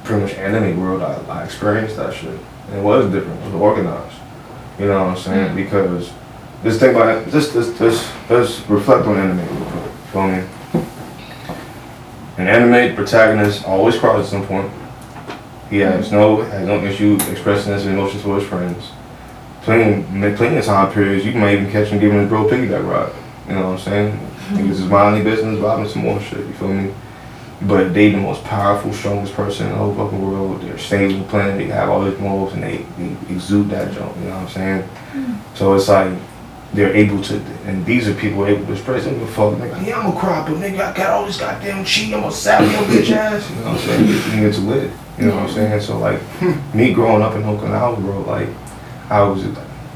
[0.05, 2.39] pretty much anime world, I, I experienced that shit.
[2.75, 4.17] It was different, it was organized.
[4.79, 5.51] You know what I'm saying?
[5.53, 5.57] Mm.
[5.57, 6.11] Because,
[6.65, 10.43] just think about it, just, just, just, just reflect on anime real quick, feel me?
[12.39, 14.71] An anime protagonist always cries at some point.
[15.69, 16.13] He has mm.
[16.13, 18.91] no, has no issue expressing his emotions to his friends.
[19.62, 23.12] Plenty, plenty of time periods, you might even catch him giving his bro piggyback ride.
[23.46, 24.31] You know what I'm saying?
[24.51, 26.94] Niggas is minding business, vibing some more shit, you feel me?
[27.62, 30.62] But they the most powerful, strongest person in the whole fucking world.
[30.62, 34.25] They're stable planet, they have all these morals and they, they exude that junk, you
[34.25, 34.83] know what I'm saying?
[34.83, 35.55] Hmm.
[35.55, 36.18] So it's like
[36.73, 37.35] they're able to
[37.66, 39.55] and these are people able to express them give a fuck.
[39.55, 42.33] Nigga, yeah, I'm a cry, but nigga, I got all this goddamn cheat, I'm gonna
[42.33, 43.51] stab your bitch ass.
[43.51, 44.07] You know what I'm saying?
[44.07, 44.90] Get the to lit.
[45.18, 45.81] You know what I'm saying?
[45.83, 46.77] So like hmm.
[46.77, 48.49] me growing up in Okinawa, bro, like
[49.11, 49.44] I was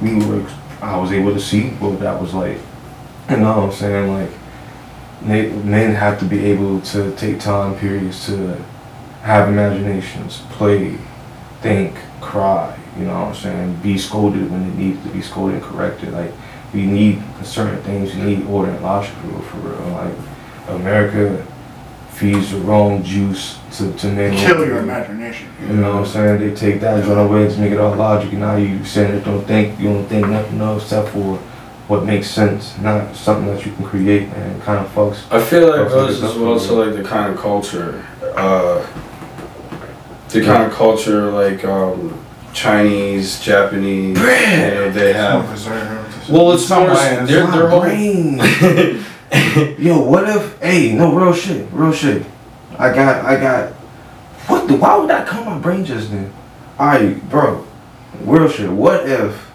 [0.02, 0.44] we were
[0.82, 2.58] I was able to see what that was like.
[3.30, 4.12] You know what I'm saying?
[4.12, 4.30] Like
[5.22, 8.62] men men have to be able to take time periods to
[9.22, 10.98] have imaginations, play,
[11.62, 13.76] think, cry, you know what I'm saying?
[13.76, 16.12] Be scolded when it needs to be scolded and corrected.
[16.12, 16.32] Like
[16.74, 19.88] we need certain things, we need order and logic for real.
[19.92, 20.14] Like
[20.68, 21.46] America
[22.14, 24.36] feeds the wrong juice to, to men.
[24.36, 25.48] Kill your imagination.
[25.60, 26.40] You know what I'm saying?
[26.40, 29.24] They take that joint away to make it all logic, and now you sitting there
[29.24, 31.38] don't think you don't think nothing else except for
[31.88, 35.30] what makes sense, not something that you can create, and kind of fucks.
[35.30, 38.06] I feel like it Fucks with as well for to like the kind of culture,
[38.36, 38.86] uh,
[40.28, 42.24] the kind of culture like um,
[42.54, 45.44] Chinese, Japanese, you know, they have.
[46.30, 46.94] Well, it's Some more.
[46.94, 49.04] way, it's They're, not they're whole.
[49.78, 50.60] Yo, what if?
[50.60, 52.24] Hey, no real shit, real shit.
[52.78, 53.72] I got, I got
[54.46, 54.76] what the?
[54.76, 56.32] Why would that come my brain just then?
[56.78, 57.66] Alright, bro.
[58.20, 58.70] Real shit.
[58.70, 59.50] What if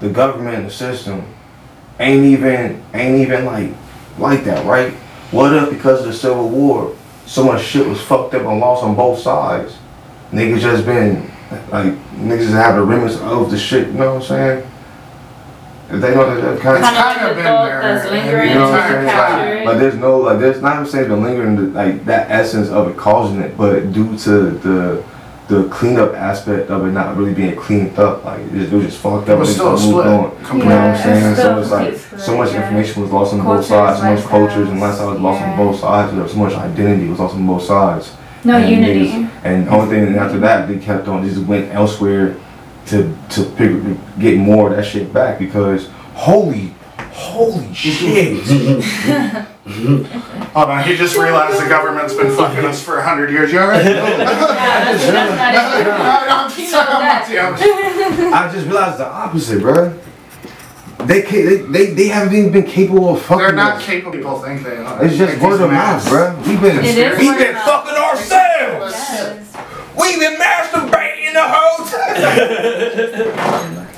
[0.00, 1.26] the government the system
[1.98, 3.72] ain't even ain't even like
[4.18, 4.92] like that, right?
[5.32, 6.94] What if because of the Civil War,
[7.26, 9.76] so much shit was fucked up and lost on both sides?
[10.30, 11.30] Niggas just been
[11.70, 13.88] like niggas have the remnants of the shit.
[13.88, 14.70] You know what I'm saying?
[15.88, 16.94] If they know that, that kind It's of.
[16.94, 19.08] Kind kinda of been the thought there that's in lingering You know what I'm saying?
[19.08, 19.64] capture Like, it.
[19.66, 22.96] but there's no like there's not even saying the lingering like that essence of it
[22.96, 25.02] causing it, but due to the
[25.48, 28.86] the cleanup aspect of it not really being cleaned up, like it, just, it was
[28.86, 29.28] just fucked up.
[29.28, 29.38] It up.
[29.38, 30.06] was It still a just moved split.
[30.06, 30.58] on.
[30.58, 31.24] You know what I'm Yeah, saying?
[31.24, 32.62] it's So still it's like split, so much yeah.
[32.62, 35.42] information was lost on both Cultures, sides, so much cultures and lifestyles, lifestyle was lost
[35.42, 35.56] on yeah.
[35.56, 36.12] both sides.
[36.14, 38.12] There was so much identity was lost on both sides.
[38.42, 39.08] No And unity.
[39.12, 42.34] niggas- And the only thing after that, they kept on just went elsewhere
[42.86, 46.74] to to pick, get more of that shit back because holy
[47.12, 48.42] holy shit.
[49.66, 53.52] Hold on, he just realized the government's been fucking us for a hundred years.
[53.52, 53.84] You alright?
[53.86, 55.86] Yeah, that's, that's not it.
[56.30, 57.60] I'm You know sorry, I'm that.
[57.60, 58.32] not you.
[58.32, 59.98] I just realized the opposite, bro.
[61.04, 63.38] They, ca- they they they haven't even been capable of fucking.
[63.38, 63.84] They're not us.
[63.84, 64.12] capable.
[64.12, 65.04] People think they are.
[65.04, 66.08] It's just Like word these of mouth, masks.
[66.10, 66.34] bro.
[66.46, 67.64] We've been It is we've word been of mouth.
[67.66, 68.94] fucking ourselves.
[68.94, 69.56] Yes.
[70.00, 73.86] We've been masturbating the whole time.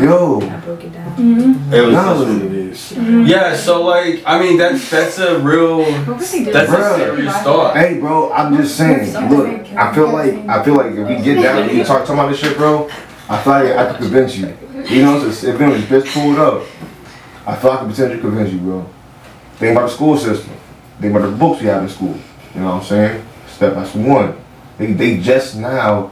[0.00, 1.16] Yo, I broke it down.
[1.16, 1.72] Mm-hmm.
[1.72, 2.18] It was No.
[2.18, 2.92] what it is.
[2.92, 3.24] Mm-hmm.
[3.24, 6.94] Yeah, so like, I mean, that's that's a real, that's Bruh.
[6.94, 7.76] a serious thought.
[7.76, 8.32] hey, bro.
[8.32, 9.12] I'm just saying.
[9.30, 12.14] Look, I feel like I feel like if we get down and you talk, talk
[12.14, 12.88] about this shit, bro.
[13.28, 14.56] I feel like I could convince you.
[14.88, 16.62] You know, if it was just pulled up,
[17.46, 18.86] I feel like I could potentially convince you, bro.
[19.56, 20.52] Think about the school system.
[21.00, 22.16] Think about the books we have in school.
[22.54, 23.24] You know what I'm saying?
[23.48, 24.36] Step by step one.
[24.78, 26.10] They they just now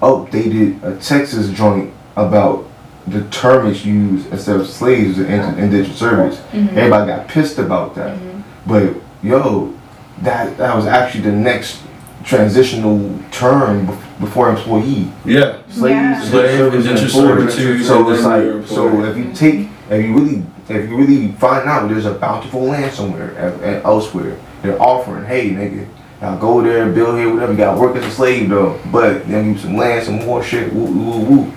[0.00, 2.64] updated a Texas joint about
[3.06, 6.36] the term it's used instead of slaves in in- indentured service.
[6.38, 6.58] Mm-hmm.
[6.58, 6.78] Mm-hmm.
[6.78, 8.16] Everybody got pissed about that.
[8.18, 8.40] Mm-hmm.
[8.66, 9.74] But yo,
[10.22, 11.82] that that was actually the next
[12.24, 13.86] transitional term
[14.20, 15.10] before employee.
[15.24, 15.62] Yeah.
[15.68, 16.22] Slaves, Yeah.
[16.24, 20.46] Slave, service, indentured and servitude, So it's like so if you take if you really
[20.68, 25.24] if you really find out there's a bountiful land somewhere at, at elsewhere, they're offering,
[25.24, 25.88] hey nigga,
[26.20, 27.52] now go there, build here, whatever.
[27.52, 30.42] You gotta work as a slave though, but then give you some land, some more
[30.42, 31.52] shit, woo woo woo.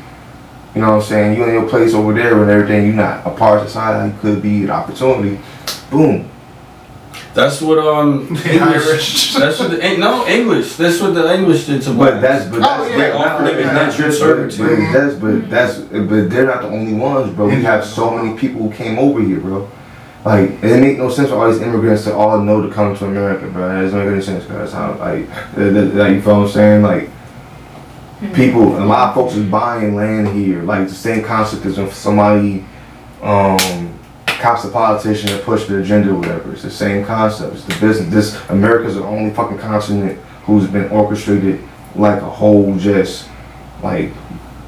[0.75, 1.37] You know what I'm saying?
[1.37, 2.85] You in your place over there and everything.
[2.85, 4.13] You're not a part of society.
[4.13, 5.39] You could be an opportunity.
[5.89, 6.29] Boom.
[7.33, 9.33] That's what um English.
[9.33, 10.75] That's what the no English.
[10.75, 12.97] That's what the English did to But that's but that's Oh, yeah.
[13.11, 14.77] but not- Offer them but that's indentured just- servitude.
[14.79, 17.47] but that's but that's but they're not the only ones, bro.
[17.47, 19.69] We have so many people who came over here, bro.
[20.23, 23.05] Like it make no sense for all these immigrants to all know to come to
[23.05, 23.67] America, bro.
[23.67, 27.09] That doesn't make any sense, that's how like like you feel what I'm saying, like.
[28.35, 30.61] People, a lot of folks is buying land here.
[30.61, 32.63] Like the same concept as if somebody
[33.23, 36.51] um, cops a politician to push the agenda or whatever.
[36.53, 37.55] It's the same concept.
[37.55, 38.13] It's the business.
[38.13, 41.61] This America's the only fucking continent who's been orchestrated
[41.95, 43.27] like a whole just
[43.83, 44.11] like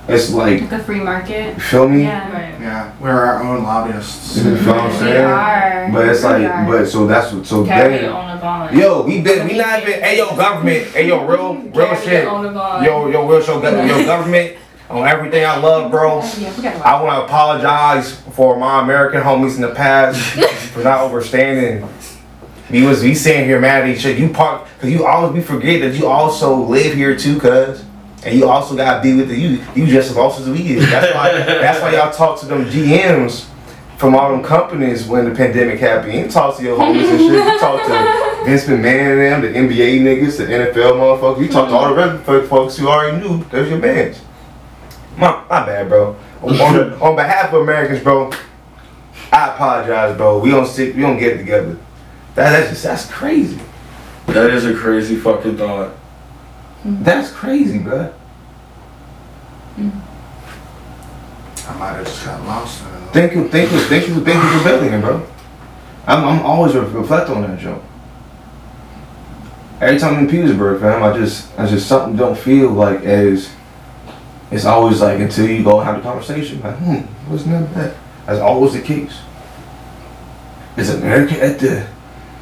[0.07, 1.55] it's like Like a free market.
[1.55, 2.03] you feel me?
[2.03, 2.31] Yeah.
[2.31, 2.59] Right.
[2.61, 4.37] Yeah, we're our own lobbyists.
[4.37, 5.25] You feel what I'm We saying?
[5.25, 5.89] are.
[5.91, 6.65] But it's We like are.
[6.65, 8.77] but so that's what so Carry then own bond.
[8.77, 12.23] Yo, we been we not even hey yo government, hey yo real real Carry shit.
[12.23, 12.85] your own bond.
[12.85, 14.57] Yo yo real show yo government
[14.89, 16.19] on everything I love, bro.
[16.37, 20.19] Yeah, we gotta I want to apologize for my American homies in the past
[20.73, 21.87] for not understanding.
[22.69, 24.15] We was we sitting here mad at each other.
[24.15, 27.83] You part because you always we forget that you also live here too, cuz.
[28.25, 29.63] And you also gotta be with the you.
[29.75, 30.89] You just as lost as we is.
[30.89, 31.31] That's why.
[31.37, 33.47] that's why y'all talk to them GMs
[33.97, 36.13] from all them companies when the pandemic happened.
[36.13, 37.31] You talk to your homies and shit.
[37.31, 41.41] You talk to Vince McMahon and them, the NBA niggas, the NFL motherfuckers.
[41.41, 44.21] You talk to all the rest folks who already knew there's your mans.
[45.17, 46.15] My, my bad, bro.
[46.41, 48.31] On, on, the- on behalf of Americans, bro,
[49.31, 50.39] I apologize, bro.
[50.39, 50.95] We don't sit.
[50.95, 51.77] We don't get it together.
[52.35, 53.59] That, that's just that's crazy.
[54.27, 55.93] That is a crazy fucking thought.
[56.85, 58.13] That's crazy, bro.
[61.67, 62.83] I might have just got lost.
[63.13, 65.25] Thank you, thank you, thank you, thank you for building it, bro.
[66.05, 67.81] I'm, I'm always reflect on that joke.
[69.79, 73.49] Every time in Petersburg, fam, I just, I just something don't feel like as.
[74.51, 77.97] It's always like until you go and have the conversation, like, hmm, wasn't that bad?
[78.27, 79.19] That's always the case.
[80.77, 81.81] Is America at the?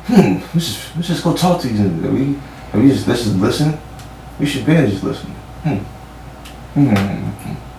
[0.08, 1.80] Hmm, let's just, let's just go talk to these.
[1.80, 2.38] we,
[2.80, 3.78] we just, let's just listen.
[4.42, 5.36] We should be just listening.
[5.62, 5.78] Hmm.
[6.74, 6.94] Hmm.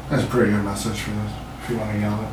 [0.08, 1.32] That's a pretty good message for this.
[1.64, 2.30] If you want to yell it.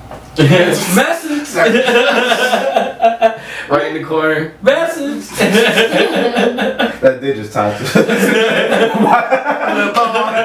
[0.96, 1.56] Message.
[3.70, 4.54] right in the corner.
[4.62, 5.26] Message.
[7.00, 7.84] That did just tie to.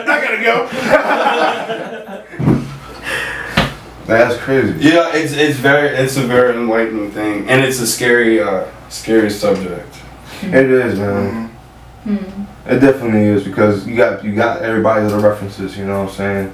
[0.00, 0.66] I gotta go.
[4.06, 4.78] That's crazy.
[4.88, 9.28] yeah, it's it's very it's a very enlightening thing, and it's a scary uh scary
[9.28, 9.94] subject.
[10.42, 11.50] It is, man.
[12.04, 12.44] Hmm.
[12.66, 16.16] It definitely is because you got you got everybody's little references, you know what I'm
[16.16, 16.52] saying?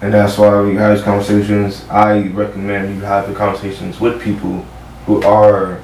[0.00, 1.84] And that's why we have these conversations.
[1.88, 4.62] I recommend you have the conversations with people
[5.06, 5.80] who are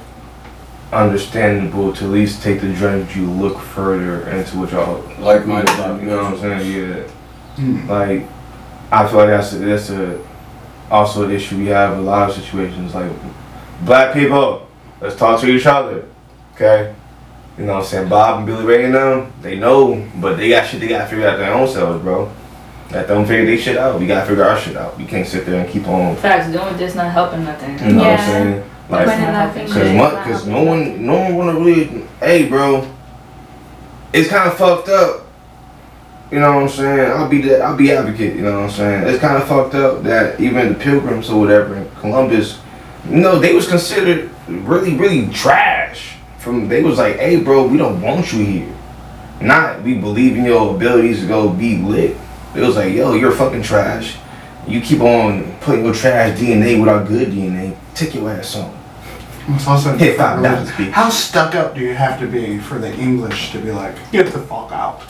[0.91, 5.45] understandable to at least take the journey that you look further into what y'all Like
[5.45, 6.01] minded about.
[6.01, 6.89] you know what I'm saying?
[6.89, 7.03] Yeah.
[7.55, 7.89] Hmm.
[7.89, 8.23] Like
[8.91, 10.19] I feel like that's a, that's a
[10.89, 12.93] also an issue we have in a lot of situations.
[12.95, 13.11] Like
[13.83, 14.67] black people,
[14.99, 16.05] let's talk to each other.
[16.55, 16.93] Okay?
[17.59, 18.07] You know what I'm saying?
[18.07, 21.27] Bob and Billy Ray and them, they know, but they got shit they gotta figure
[21.27, 22.31] out their own selves, bro.
[22.89, 23.99] Let them figure their shit out.
[23.99, 24.97] We gotta figure our shit out.
[24.97, 27.77] We can't sit there and keep on Facts, doing this not helping nothing.
[27.77, 28.69] you know what I'm saying?
[28.87, 32.07] Like Pointing that finger Cause, is one, cause no one, no one wanna really.
[32.21, 32.89] Hey, bro,
[34.13, 35.25] it's kind of fucked up.
[36.31, 37.11] You know what I'm saying?
[37.11, 38.37] I'll be the, I'll be advocate.
[38.37, 39.03] You know what I'm saying?
[39.09, 42.61] It's kind of fucked up that even the Pilgrims or whatever in Columbus,
[43.09, 46.08] you know, they was considered really, really trash.
[46.39, 48.75] From they was like, hey, bro, we don't want you here.
[49.41, 52.15] Not we believe in your abilities to go be lit.
[52.55, 54.17] It was like, yo, you're fucking trash.
[54.67, 57.75] You keep on putting your trash DNA with our good DNA.
[57.95, 58.75] Take your ass home.
[59.49, 60.43] It's also Hit different five
[60.77, 63.95] dollars, How stuck up do you have to be for the English to be like,
[64.11, 65.01] get the fuck out?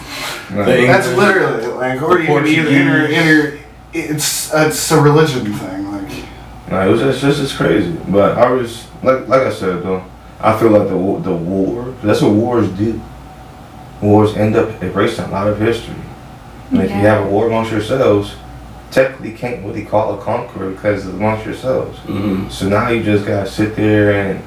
[0.49, 3.17] They- That's literally like, or you can either enter, Portuguese.
[3.17, 3.59] enter.
[3.91, 5.91] It's it's a religion thing.
[5.91, 6.25] Like,
[6.71, 7.91] No, it was just, just it's crazy.
[8.07, 10.05] But I was like like I said though,
[10.41, 11.93] I feel like the wa- the war.
[12.03, 12.99] That's what wars do.
[14.01, 15.95] Wars end up erasing a lot of history.
[16.71, 18.35] And if you have a war amongst yourselves,
[18.91, 21.99] technically can't what they call a conqueror because it's amongst yourselves.
[22.07, 22.49] Mhm.
[22.49, 24.39] So now you just gotta sit there and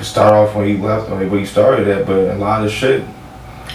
[0.00, 2.06] start off where you left or where you started at.
[2.06, 3.02] But a lot of shit,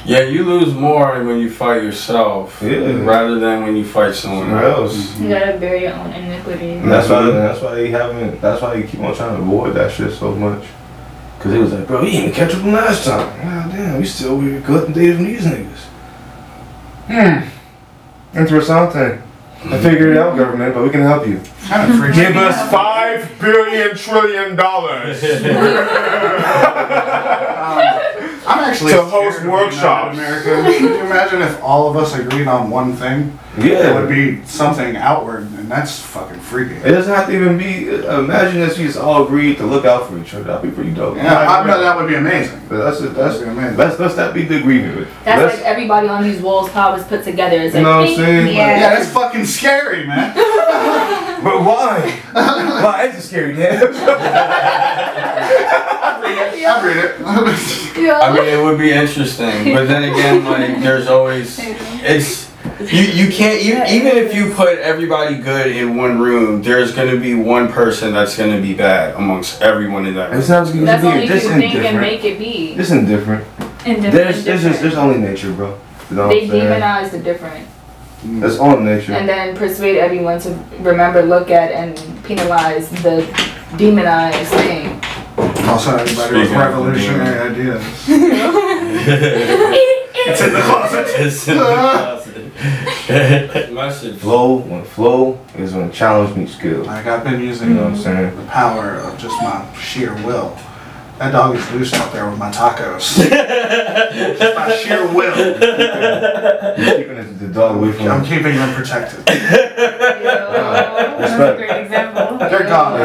[0.05, 3.03] Yeah, you lose more when you fight yourself Yeah.
[3.03, 4.93] rather than when you fight someone somewhere else.
[4.95, 5.19] else.
[5.19, 6.73] You gotta bear your own iniquity.
[6.73, 9.73] And that's why that's why they haven't that's why you keep on trying to avoid
[9.75, 10.63] that shit so much.
[11.47, 13.41] Cause it was like, bro, you didn't even catch up from last time.
[13.41, 15.77] God damn, we still we collecting data from these niggas.
[17.07, 18.37] Hmm.
[18.37, 19.21] Interessante.
[19.63, 21.35] I figured it out, government, but we can help you.
[21.35, 22.69] Give of freaks me out.
[22.69, 25.23] five billion trillion dollars.
[25.23, 25.29] Um,
[28.47, 30.17] I'm actually To scared host of United workshops.
[30.17, 30.49] America.
[30.63, 33.39] Can you imagine if all of us agreed on one thing?
[33.60, 36.76] It would be something outward, and that's fucking freaky.
[36.76, 37.88] It doesn't have to even be.
[37.89, 40.43] Imagine if we just all agreed to look out for each other.
[40.43, 41.18] That'd be pretty dope.
[41.18, 42.62] Yeah, I bet that would be amazing.
[42.70, 43.16] But that's it.
[43.16, 43.78] That's That'd be amazing.
[43.78, 45.08] let's let's that be the agreement.
[45.26, 47.58] That's Let's- like everybody on these walls powers put together.
[47.62, 48.47] It's You like, know what I'm saying?
[48.55, 48.78] Yeah.
[48.80, 50.34] Yeah, that's fucking scary, man.
[51.38, 52.20] But why?
[52.34, 53.78] why is it scary, Dan?
[56.70, 57.20] I read it.
[58.03, 58.20] Yeah.
[58.20, 62.49] I mean, it would be interesting, but then again, like, there's always it's
[62.80, 63.01] you.
[63.01, 67.34] You can't even even if you put everybody good in one room, there's gonna be
[67.34, 70.39] one person that's gonna be bad amongst everyone in that room.
[70.39, 70.88] It sounds good.
[70.88, 72.01] That's only This you isn't think and different.
[72.01, 72.76] make it be.
[72.76, 73.45] This isn't different.
[73.86, 74.14] Indifferent.
[74.14, 75.80] There's, there's just, there's only nature, bro.
[76.10, 76.82] You know what They I'm saying?
[76.82, 77.68] demonize the different
[78.24, 78.41] mm.
[78.41, 79.14] That's all nature.
[79.14, 80.49] and then persuade everyone to
[80.80, 83.26] remember, look at, and penalize the
[83.78, 84.99] demonized thing.
[85.68, 87.84] Also, everybody with revolutionary ideas.
[90.28, 91.05] it's in the closet.
[91.20, 92.16] It's in the closet.
[93.72, 94.18] Message.
[94.18, 96.84] flow, when flow is when challenge meets skill.
[96.86, 98.01] Like, I've been using You know what I'm mm-hmm.
[98.03, 98.36] saying?
[98.36, 100.58] the power of just my sheer will.
[101.20, 103.18] That dog is loose out there with my tacos.
[104.38, 105.36] Just my sheer will.
[105.38, 109.20] You're keeping it- the dog away from I'm keeping them protected.
[109.26, 112.38] That's a great example.
[112.38, 112.99] They're gone.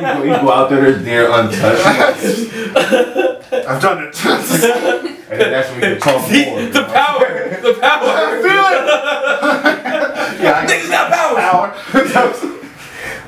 [0.00, 3.22] you, go, you go out there, there's deer untouched.
[3.66, 4.24] I've done it.
[4.24, 6.62] and then that's when we can talk See, more.
[6.62, 8.42] the power, the power.
[8.42, 8.86] Feel it.
[10.42, 11.72] yeah, I Niggas got power.
[12.12, 12.52] power.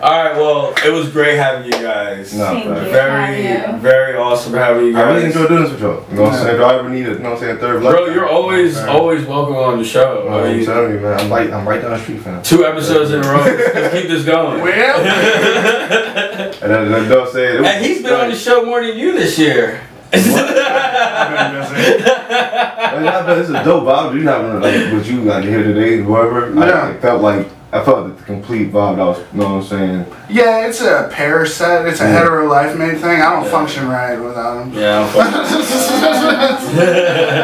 [0.00, 2.32] All right, well, it was great having you guys.
[2.32, 2.70] No, Thank you.
[2.92, 3.76] Very, Yeah.
[3.78, 5.02] very awesome having you guys.
[5.02, 6.04] I really enjoy doing this with y'all.
[6.08, 6.54] You know what I'm saying?
[6.54, 7.58] If y'all ever need it, you know what I'm saying?
[7.58, 8.14] Third Bro, left.
[8.14, 10.28] you're always, always welcome on the show.
[10.28, 11.18] I I'm telling you, man.
[11.18, 12.40] I'm right, I'm right down the street, fam.
[12.44, 13.38] two episodes in a row.
[13.42, 14.60] Let's keep this going.
[14.62, 18.80] Well, And then, then Dog said, it was And he's been on the show more
[18.86, 19.80] than you this year.
[20.12, 22.02] I've been busy.
[22.04, 24.14] But yeah, but it's a dope vibe.
[24.14, 26.52] You're not gonna like what you got here today, whoever.
[26.54, 26.62] Yeah.
[26.64, 28.98] I, it felt like I felt the complete vibe.
[28.98, 30.06] I was, you know what I'm saying?
[30.30, 31.86] Yeah, it's a pair set.
[31.86, 32.18] It's a Yeah.
[32.20, 33.20] hetero life mate thing.
[33.20, 33.50] I don't Yeah.
[33.50, 34.72] function right without him.
[34.72, 36.80] Yeah, I'm fucking-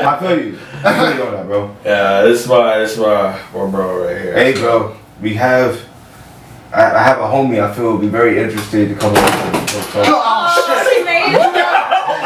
[0.07, 0.59] I feel you.
[0.85, 1.77] I feel you on that, bro.
[1.85, 2.23] yeah.
[2.23, 4.35] This is my, this is my, my bro right here.
[4.35, 5.79] Hey, bro, we have.
[6.73, 7.63] I, I have a homie.
[7.63, 9.19] I feel would be very interested to come on.
[9.19, 11.64] and talk- talk.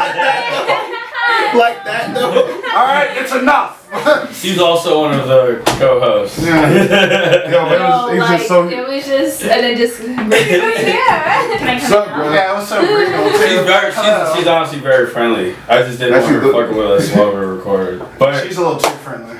[0.01, 0.05] Oh
[1.49, 1.55] shit!
[1.59, 2.31] Like that though.
[2.77, 3.75] All right, it's enough.
[4.41, 6.37] He's also one of the co-hosts.
[6.45, 6.69] Yeah.
[7.49, 8.67] Yo, man, it was, it was oh, like, just so.
[8.69, 9.99] it was just, and it just.
[10.01, 11.57] yeah.
[11.57, 12.33] Can I come So, in now?
[12.33, 12.81] yeah, it was so.
[12.81, 15.55] She's very, she's, she's honestly very friendly.
[15.67, 18.05] I just didn't Actually, want her the- fucking with us while we were recording.
[18.19, 19.37] But She's a little too friendly.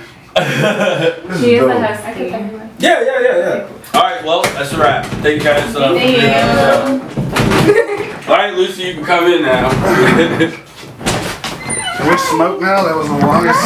[1.39, 1.71] She is dope.
[1.71, 2.23] a I husky.
[2.29, 3.67] yeah, yeah, yeah, yeah.
[3.93, 5.05] All right, well, that's a wrap.
[5.23, 5.75] Thank you guys.
[5.75, 6.23] Uh, Thank you.
[6.23, 8.25] yeah.
[8.29, 9.69] All right, Lucy, you can come in now.
[11.97, 12.83] Can we smoke now?
[12.85, 13.57] That was the longest